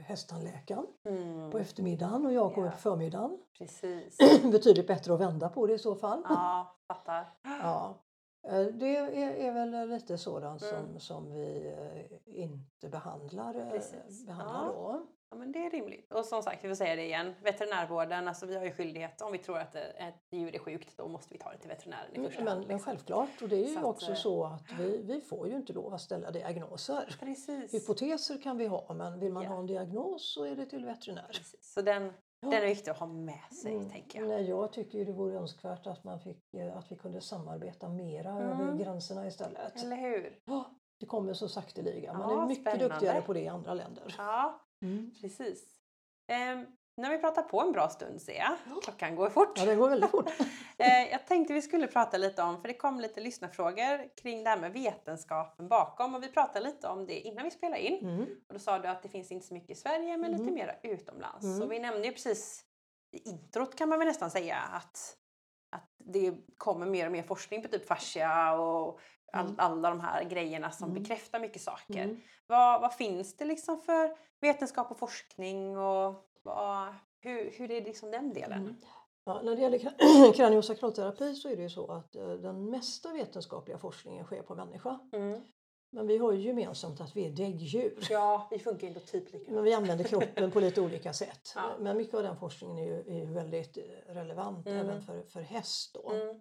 [0.05, 1.51] hästtandläkaren Mm.
[1.51, 2.73] på eftermiddagen och jag kommer Ja.
[2.73, 3.39] på förmiddagen.
[3.59, 4.17] Precis.
[4.53, 6.23] Betydligt bättre att vända på det i så fall.
[6.29, 7.35] Ja, fattar.
[7.43, 7.95] Ja.
[8.43, 11.01] Eh, Det är, är väl lite sådant som, Mm.
[11.01, 14.27] som vi eh, inte behandlar, eh, Precis.
[14.27, 14.73] behandlar Ja.
[14.73, 15.07] då.
[15.33, 16.13] Ja, men det är rimligt.
[16.13, 17.35] Och som sagt, vi får säga det igen.
[17.43, 19.21] Veterinärvården, alltså vi har ju skyldighet.
[19.23, 22.17] Om vi tror att ett djur är sjukt, då måste vi ta det till veterinären
[22.17, 22.61] i första Men, hand.
[22.67, 22.93] men liksom.
[22.93, 25.57] självklart, och det är ju Så att, också eh, så att vi, vi får ju
[25.57, 27.17] inte lov att ställa diagnoser.
[27.21, 27.75] Precis.
[27.75, 29.49] Hypoteser kan vi ha, men vill man Ja.
[29.49, 31.27] ha en diagnos så är det till veterinär.
[31.33, 31.73] Precis.
[31.75, 32.13] Så den.
[32.41, 33.91] Den är viktig att ha med sig, Mm.
[33.91, 34.29] tänker jag.
[34.29, 37.89] Nej, jag tycker ju det vore önskvärt att, man fick, eh, att vi kunde samarbeta
[37.89, 38.43] mera Mm.
[38.61, 39.83] över gränserna istället.
[39.85, 40.39] Eller hur?
[40.45, 40.71] Ja,
[41.01, 42.13] det kommer så sakteliga.
[42.13, 42.89] Man Ja, är mycket spännande.
[42.89, 44.15] duktigare på det i andra länder.
[44.19, 45.11] Ja, Mm.
[45.21, 45.77] precis.
[46.27, 46.67] Ehm,
[47.01, 48.83] när vi pratar på en bra stund ser jag.
[48.83, 49.53] Klockan går fort.
[49.59, 50.31] Ja, det går väldigt fort.
[50.79, 54.51] Eh, jag tänkte vi skulle prata lite om, för det kom lite lyssnarfrågor kring det
[54.51, 58.09] här med vetenskapen bakom och vi pratade lite om det innan vi spelade in.
[58.09, 58.23] Mm.
[58.49, 60.55] Och då sa du att det finns inte så mycket i Sverige men lite Mhm.
[60.55, 61.45] mera utomlands.
[61.45, 61.61] Mm.
[61.61, 62.65] Så vi nämnde ju precis
[63.13, 65.17] i introt kan man väl nästan säga att,
[65.77, 69.01] att det kommer mer och mer forskning på typ fascia och
[69.33, 69.57] all, Mm.
[69.59, 71.03] alla de här grejerna som Mm.
[71.03, 72.03] bekräftar mycket saker.
[72.05, 72.21] Mm.
[72.47, 78.11] Vad, vad finns det liksom för vetenskap och forskning och vad, hur, hur är liksom
[78.11, 78.59] den delen?
[78.63, 78.77] Mm.
[79.25, 83.13] Ja, när det gäller kra- kraniosakralterapi så är det ju så att eh, den mesta
[83.13, 84.99] vetenskapliga forskningen sker på människa.
[85.13, 85.41] Mm.
[85.93, 88.07] Men vi har ju gemensamt att vi är däggdjur.
[88.11, 89.55] Ja, vi funkar ändå typ likadant.
[89.55, 91.53] Men vi använder kroppen på lite olika sätt.
[91.57, 91.71] Ja.
[91.79, 93.83] Men mycket av den forskningen är ju, är väldigt eh,
[94.15, 94.79] relevant Mm.
[94.79, 95.95] även för, för häst.
[95.95, 96.11] Då.
[96.11, 96.41] Mm.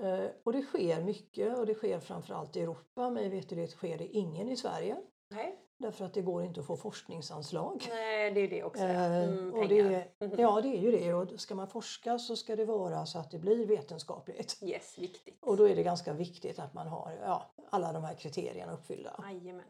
[0.00, 3.10] Eh, och det sker mycket och det sker framförallt i Europa.
[3.10, 4.96] Mig veterligt sker det ingen i Sverige.
[5.30, 5.58] Nej.
[5.78, 7.86] Därför att det går inte att få forskningsanslag.
[7.90, 8.82] Nej, det är det också.
[8.82, 10.08] Eh, Mm, och det,
[10.38, 11.14] ja, det är ju det.
[11.14, 14.58] Och ska man forska så ska det vara så att det blir vetenskapligt.
[14.62, 15.38] Yes, viktigt.
[15.44, 19.24] Och då är det ganska viktigt att man har ja, alla de här kriterierna uppfyllda.
[19.24, 19.64] Jajamän.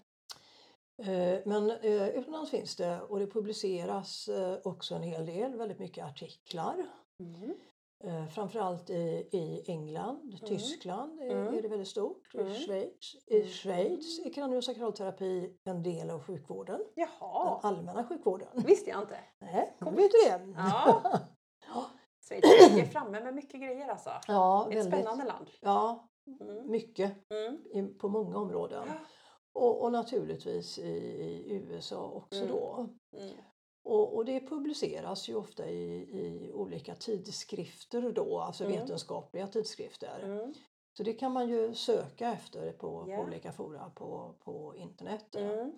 [1.03, 4.29] Eh, Men eh, utomlands finns det och det publiceras
[4.65, 6.87] också en hel del, väldigt mycket artiklar.
[7.21, 7.55] Mm.
[8.05, 11.55] Eh, Framförallt i, i England, Tyskland är, Mm.
[11.55, 12.34] är det väldigt stort.
[12.34, 12.46] Mm.
[12.46, 13.49] I Schweiz, I Mm.
[13.49, 16.80] Schweiz är kraniosakralterapi en del av sjukvården.
[16.94, 18.49] Jaha, Den allmänna sjukvården.
[18.66, 19.18] visste jag inte.
[19.40, 19.99] Nej, Coolt.
[19.99, 20.53] vet du det?
[20.57, 21.03] Ja.
[21.74, 21.84] Ja,
[22.28, 22.44] Schweiz
[22.78, 24.11] är framme med mycket grejer alltså.
[24.26, 24.94] ja Ett väldigt.
[24.94, 25.51] spännande land.
[25.61, 26.09] Ja,
[26.40, 26.70] Mm.
[26.70, 27.12] mycket
[27.74, 27.99] Mm.
[27.99, 28.84] på många områden.
[28.86, 28.94] Ja.
[29.61, 32.51] Och, och naturligtvis i, i USA också Mm.
[32.53, 32.88] då.
[33.89, 38.76] Och, och det publiceras ju ofta i, i olika tidskrifter då, alltså Mm.
[38.80, 40.20] vetenskapliga tidskrifter.
[40.24, 40.55] Mm.
[40.97, 43.16] Så det kan man ju söka efter på, Ja.
[43.16, 45.34] på olika fora på, på internet.
[45.36, 45.72] Mm.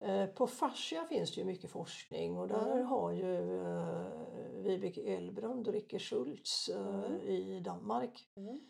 [0.00, 2.86] Eh, På fascia finns det ju mycket forskning och där Mm.
[2.86, 7.20] har ju eh, Vibeke Elbrund och Ricke Schultz eh, Mm.
[7.20, 8.60] i Danmark Mm.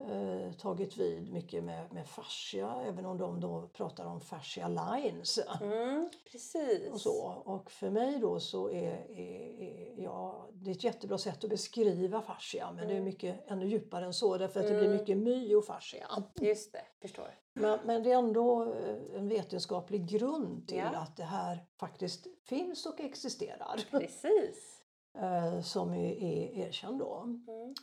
[0.00, 5.38] Eh, tagit vid mycket med, med fascia, även om de då pratar om fascia lines.
[5.60, 6.92] Mm, precis.
[6.92, 7.42] Och, så.
[7.44, 11.50] och för mig då så är, är, är ja, det är ett jättebra sätt att
[11.50, 13.04] beskriva fascia men det är Mm.
[13.04, 14.96] mycket ännu djupare än så därför att det blir Mm.
[14.96, 16.08] mycket myofascia.
[16.40, 17.34] Just det, förstår.
[17.54, 20.98] Men, men det är ändå eh, en vetenskaplig grund till Ja.
[20.98, 23.80] att det här faktiskt finns och existerar.
[23.90, 24.82] Precis.
[25.18, 27.20] eh, som är, är erkänd då.
[27.24, 27.74] Mm.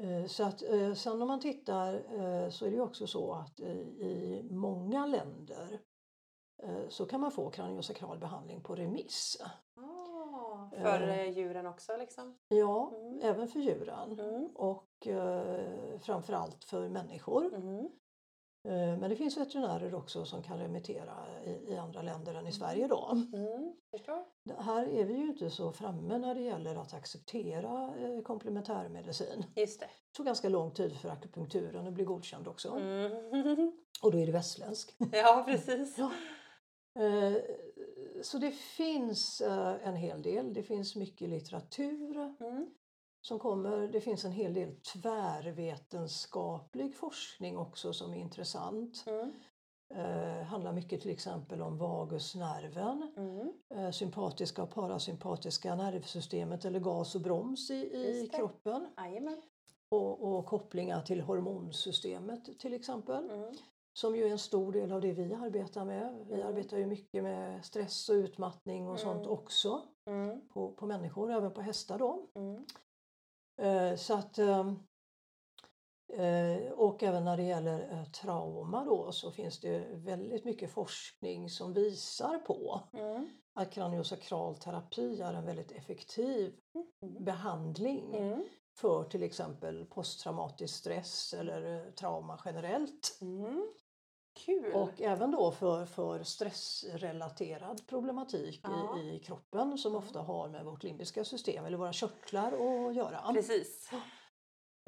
[0.00, 3.60] Eh, Så att eh, sen om man tittar eh, så är det också så att
[3.60, 5.80] i, många länder
[6.88, 9.36] så kan man få kraniosakral behandling på remiss.
[9.76, 12.38] Ah, för djuren också liksom?
[12.48, 13.20] Ja, Mm.
[13.22, 14.46] även för djuren Mm.
[14.54, 15.08] och
[16.00, 17.54] framförallt för människor.
[17.54, 17.88] Mm.
[18.64, 22.52] Eh, men det finns veterinärer också som kan remittera i, i andra länder än i
[22.52, 23.10] Sverige då.
[23.32, 23.74] Mm.
[24.58, 29.44] Här är vi ju inte så framme när det gäller att acceptera eh, komplementärmedicin.
[29.56, 29.86] Just det.
[29.86, 32.68] Det tog ganska lång tid för akupunkturen att bli godkänd också.
[32.68, 33.72] Mm.
[34.02, 34.96] Och då är det västländsk.
[35.12, 35.98] ja, precis.
[35.98, 36.10] Ja.
[37.02, 37.36] Eh,
[38.22, 39.42] Så det finns
[39.82, 40.54] en hel del.
[40.54, 42.70] Det finns mycket litteratur Mm.
[43.28, 43.88] Som kommer.
[43.88, 49.04] Det finns en hel del tvärvetenskaplig forskning också som är intressant.
[49.06, 49.32] Mm.
[49.94, 53.52] Eh, handlar mycket till exempel om vagusnerven, Mm.
[53.74, 58.86] eh, sympatiska och parasympatiska nervsystemet eller gas och broms i, i kroppen.
[59.90, 63.30] Och, och kopplingar till hormonsystemet till exempel.
[63.30, 63.54] Mm.
[63.92, 66.26] Som ju är en stor del av det vi arbetar med.
[66.28, 66.46] Vi Mm.
[66.46, 69.30] arbetar ju mycket med stress och utmattning och sånt Mm.
[69.30, 70.48] också Mm.
[70.48, 72.26] på, på människor, även på hästar då.
[73.58, 73.76] Mm.
[73.92, 74.78] Eh, så att, ehm,
[76.12, 81.50] eh, och även när det gäller eh, trauma då så finns det väldigt mycket forskning
[81.50, 83.28] som visar på Mm.
[83.54, 86.54] att kraniosakral terapi är en väldigt effektiv
[87.20, 88.44] behandling Mm.
[88.80, 93.18] för till exempel posttraumatisk stress eller trauma generellt.
[94.48, 94.62] Mm.
[94.62, 94.72] Kul!
[94.74, 98.98] Och även då för, för stressrelaterad problematik Ja.
[98.98, 103.32] i, i kroppen som ofta har med vårt limbiska system eller våra körtlar att göra.
[103.32, 103.90] Precis.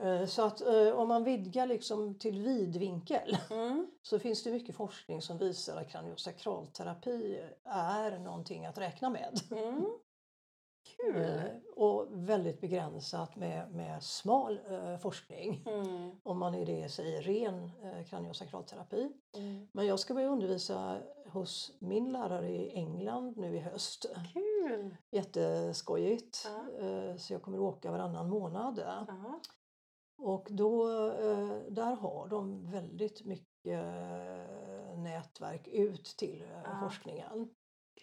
[0.03, 3.87] Eh, Så att eh, om man vidgar liksom till vidvinkel Mm.
[4.03, 9.41] så finns det mycket forskning som visar att kraniosakralterapi är någonting att räkna med.
[9.51, 9.85] Mm.
[10.83, 11.17] Kul!
[11.23, 11.43] Eh,
[11.77, 15.63] Och väldigt begränsat med, med smal eh, forskning.
[15.67, 16.11] Mm.
[16.23, 19.13] Om man i det säger ren eh, kraniosakralterapi.
[19.37, 19.69] Mm.
[19.73, 24.07] Men jag ska börja undervisa hos min lärare i England nu i höst.
[24.33, 24.97] Kul!
[25.11, 26.49] Jätteskojigt.
[26.79, 26.87] Ja.
[26.87, 28.79] Eh, Så jag kommer åka varannan månad.
[28.85, 29.07] Ja.
[30.19, 36.79] Och då, eh, där har de väldigt mycket eh, nätverk ut till Ja.
[36.83, 37.49] forskningen.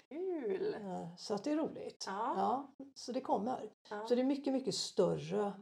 [0.10, 0.74] Kul!
[0.74, 2.04] Eh, Så att det är roligt.
[2.08, 2.34] Ja.
[2.38, 3.70] Ja, så det kommer.
[3.90, 4.08] Ja.
[4.08, 5.54] Så det är mycket, mycket större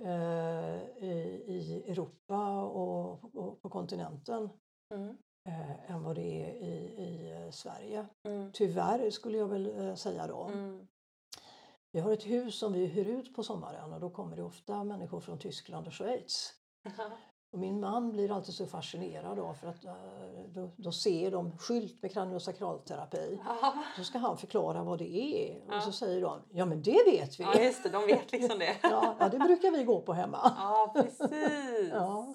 [0.00, 4.48] eh, i, i Europa och, och på kontinenten
[4.94, 5.16] Mm.
[5.48, 8.06] eh, än vad det är i, i eh, Sverige.
[8.22, 8.52] Mm.
[8.52, 10.42] Tyvärr skulle jag väl eh, säga då.
[10.44, 10.86] Mm.
[11.92, 14.84] Vi har ett hus som vi hyr ut på sommaren och då kommer det ofta
[14.84, 16.54] människor från Tyskland och Schweiz.
[17.54, 19.92] Och min man blir alltid så fascinerad av för att eh,
[20.54, 23.40] då, då ser de skylt med kraniosakralterapi.
[23.44, 23.74] Ja.
[23.96, 25.80] Så ska han förklara vad det är och Ja.
[25.80, 27.44] så säger de ja men det vet vi.
[27.44, 27.88] ja, just det.
[27.88, 28.76] De vet liksom det.
[28.82, 30.38] Ja, ja, det brukar vi gå på hemma.
[30.58, 31.90] Ja, precis.
[31.92, 32.34] Ja,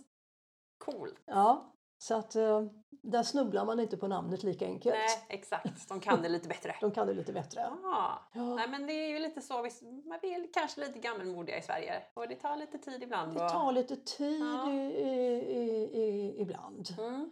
[0.86, 1.16] Coolt.
[1.26, 1.74] ja.
[1.98, 2.62] Så att eh,
[3.02, 4.96] där snubblar man inte på namnet lika enkelt.
[4.96, 5.90] Nej, exakt.
[5.90, 6.76] De kan det lite bättre.
[6.82, 7.62] De kan det lite bättre.
[7.84, 8.20] Ja.
[8.34, 9.54] Ja, Nej, men det är ju lite så.
[9.54, 13.34] Man är kanske lite gammelmodiga i Sverige och det tar lite tid ibland.
[13.34, 14.72] det tar lite tid Ja.
[14.72, 16.88] i, i, i, ibland.
[16.98, 17.30] Mm.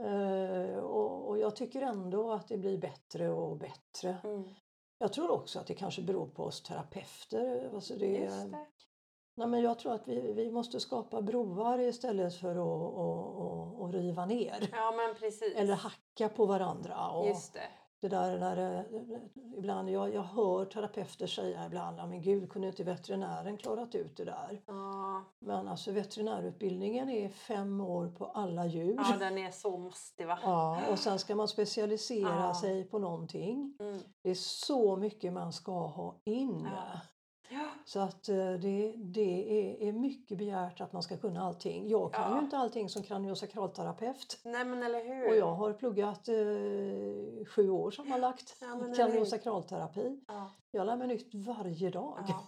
[0.00, 4.16] Eh, och, och jag tycker ändå att det blir bättre och bättre.
[4.24, 4.44] Mm.
[4.98, 7.70] Jag tror också att det kanske beror på oss terapeuter.
[7.74, 8.66] Alltså det, det.
[9.36, 13.88] Nej, men jag tror att vi, vi måste skapa broar istället för att, att, att,
[13.88, 14.68] att riva ner.
[14.72, 14.92] Ja.
[15.56, 17.08] Eller hacka på varandra.
[17.10, 17.60] Och Just det.
[18.00, 18.84] det där när det,
[19.56, 24.24] ibland, jag, jag hör terapeuter säga ibland, men gud kunde inte veterinären klarat ut det
[24.24, 24.62] där?
[24.66, 28.96] Ja, Men alltså veterinärutbildningen är fem år på alla djur.
[29.10, 30.38] ja den är så måste va?
[30.42, 32.54] Ja, och sen ska man specialisera Ja.
[32.54, 33.76] sig på någonting.
[33.80, 34.00] Mm.
[34.22, 36.68] Det är så mycket man ska ha in.
[36.76, 37.00] Ja.
[37.48, 37.64] Ja.
[37.84, 41.88] Så att eh, det, det är, är mycket begärt att man ska kunna allting.
[41.88, 42.36] Jag kan Ja.
[42.38, 44.40] ju inte allting som kraniosakralterapeut.
[44.44, 45.28] Nej men eller hur?
[45.28, 50.20] Och jag har pluggat eh, sju år sammanlagt Ja, kraniosakralterapi.
[50.28, 50.50] Ja.
[50.70, 52.18] Jag lär mig nytt varje dag.
[52.28, 52.42] Ja.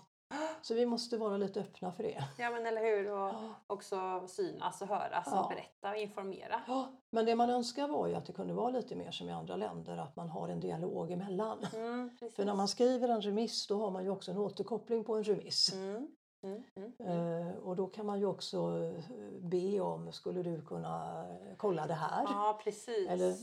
[0.67, 2.25] Så vi måste vara lite öppna för det.
[2.39, 3.11] ja men eller hur?
[3.13, 3.55] Och Ja.
[3.67, 5.43] också synas och höras Ja.
[5.43, 6.61] och berätta och informera.
[6.67, 9.33] Ja, men det man önskar var ju att det kunde vara lite mer som i
[9.33, 11.59] andra länder, att man har en dialog emellan.
[11.75, 12.37] Mm, precis.
[12.37, 15.25] För när man skriver en remiss då har man ju också en återkoppling på en
[15.25, 15.73] remiss.
[15.75, 16.09] Mm.
[16.43, 19.05] Mm, mm, Eh, och då kan man ju också eh,
[19.41, 21.25] be om, skulle du kunna
[21.57, 22.23] kolla det här?
[22.25, 23.09] Ja, precis.
[23.09, 23.35] Eller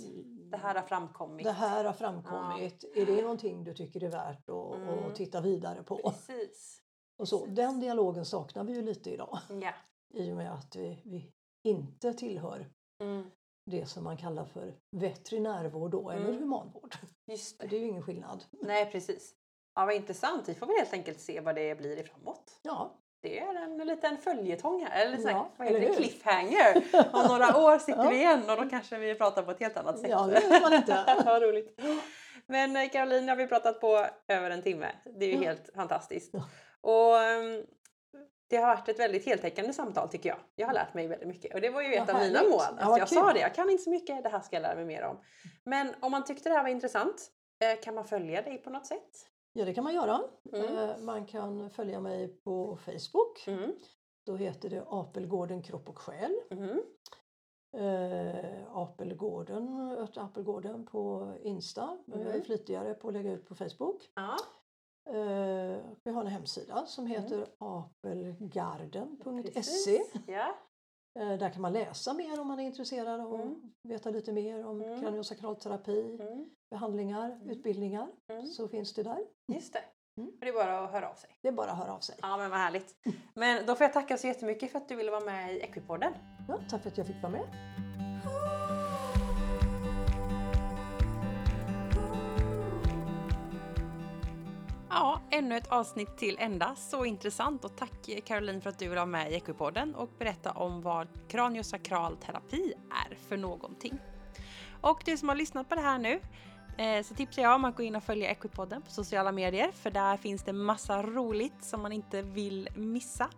[0.52, 1.44] det här har framkommit.
[1.46, 2.84] det här har framkommit.
[2.96, 5.06] Är det någonting du tycker är värt att, Mm.
[5.06, 5.96] att titta vidare på?
[5.98, 6.80] Precis.
[7.20, 7.46] Och så.
[7.46, 9.74] Den dialogen saknar vi ju lite idag Ja.
[10.14, 11.32] i och med att vi, vi
[11.68, 12.70] inte tillhör
[13.02, 13.32] Mm.
[13.72, 16.40] det som man kallar för veterinärvård då, eller Mm.
[16.40, 16.96] humanvård.
[17.32, 17.76] Just Det det.
[17.76, 18.44] är ju ingen skillnad.
[18.52, 19.36] Nej, precis.
[19.76, 20.50] Ja, vad intressant.
[20.50, 22.60] Vi får väl helt enkelt se vad det blir i framåt.
[22.62, 25.96] Ja, Det är en liten följetong här, eller Ja, vad heter eller det?
[25.96, 26.84] cliffhanger.
[27.14, 28.10] Om några år sitter Ja.
[28.10, 30.10] vi igen och då kanske vi pratar på ett helt annat sätt.
[30.10, 31.22] ja det vet man inte.
[31.26, 31.80] Vad roligt.
[32.46, 34.92] Men eh, Caroline, har vi pratat på över en timme.
[35.20, 35.50] Det är ju Ja.
[35.50, 36.34] helt fantastiskt.
[36.84, 37.66] Och ehm,
[38.50, 40.38] det har varit ett väldigt heltäckande samtal tycker jag.
[40.56, 42.52] Jag har lärt mig väldigt mycket och det var ju ett Ja, av mina mål.
[42.52, 43.18] Ja, Alltså jag kul.
[43.18, 45.18] sa det, jag kan inte så mycket, det här ska jag lära mig mer om.
[45.64, 48.86] Men om man tyckte det här var intressant, eh, kan man följa dig på något
[48.86, 49.30] sätt?
[49.54, 50.22] Ja, det kan man göra.
[50.54, 50.78] Mm.
[50.78, 53.48] Eh, Man kan följa mig på Facebook.
[53.48, 53.72] Mm.
[54.26, 56.32] Då heter det Apelgården kropp och själ.
[56.52, 56.82] Mhm.
[57.78, 61.98] Eh, Apelgården, Ört Apelgården på Insta.
[62.06, 62.46] Men jag är Mm.
[62.46, 64.12] flitigare på att lägga ut på Facebook.
[64.16, 64.38] Ja,
[66.04, 67.22] vi har en hemsida som Mm.
[67.22, 69.52] heter apelgarden.se.
[69.52, 70.14] precis.
[70.28, 70.56] Ja.
[71.20, 73.62] Eh, där kan man läsa mer om man är intresserad att Mm.
[73.84, 75.02] veta lite mer om Mm.
[75.02, 76.50] kraniosakralterapi, Mm.
[76.72, 77.50] behandlingar, Mm.
[77.50, 78.08] utbildningar.
[78.32, 78.46] Mm.
[78.46, 79.20] Så finns det där.
[79.54, 79.84] Just det.
[80.18, 80.30] Mm.
[80.30, 81.30] Och det är bara att höra av sig.
[81.42, 82.16] Det är bara att höra av sig.
[82.22, 82.96] Ja men vad härligt.
[83.34, 86.14] Men då får jag tacka så jättemycket för att du ville vara med i Equipodden.
[86.48, 87.46] Ja, tack för att jag fick vara med.
[94.96, 96.76] Ja, ännu ett avsnitt till ända.
[96.76, 100.52] Så intressant och tack Caroline för att du vill vara med i Equipodden och berätta
[100.52, 102.74] om vad kraniosakral terapi
[103.08, 104.00] är för någonting.
[104.82, 106.20] Och du som har lyssnat på det här nu
[106.78, 109.92] eh, så tipsar jag om att gå in och följa Equipodden på sociala medier för
[109.92, 113.30] där finns det massa roligt som man inte vill missa.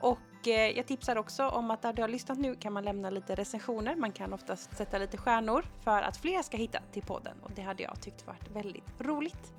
[0.00, 3.10] Och eh, jag tipsar också om att där du har lyssnat nu kan man lämna
[3.10, 3.96] lite recensioner.
[3.96, 7.62] Man kan oftast sätta lite stjärnor för att fler ska hitta till podden och det
[7.62, 9.52] hade jag tyckt varit väldigt roligt.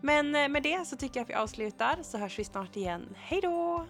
[0.00, 3.14] Men eh, med det så tycker jag att vi avslutar så hörs vi snart igen.
[3.16, 3.86] Hej då!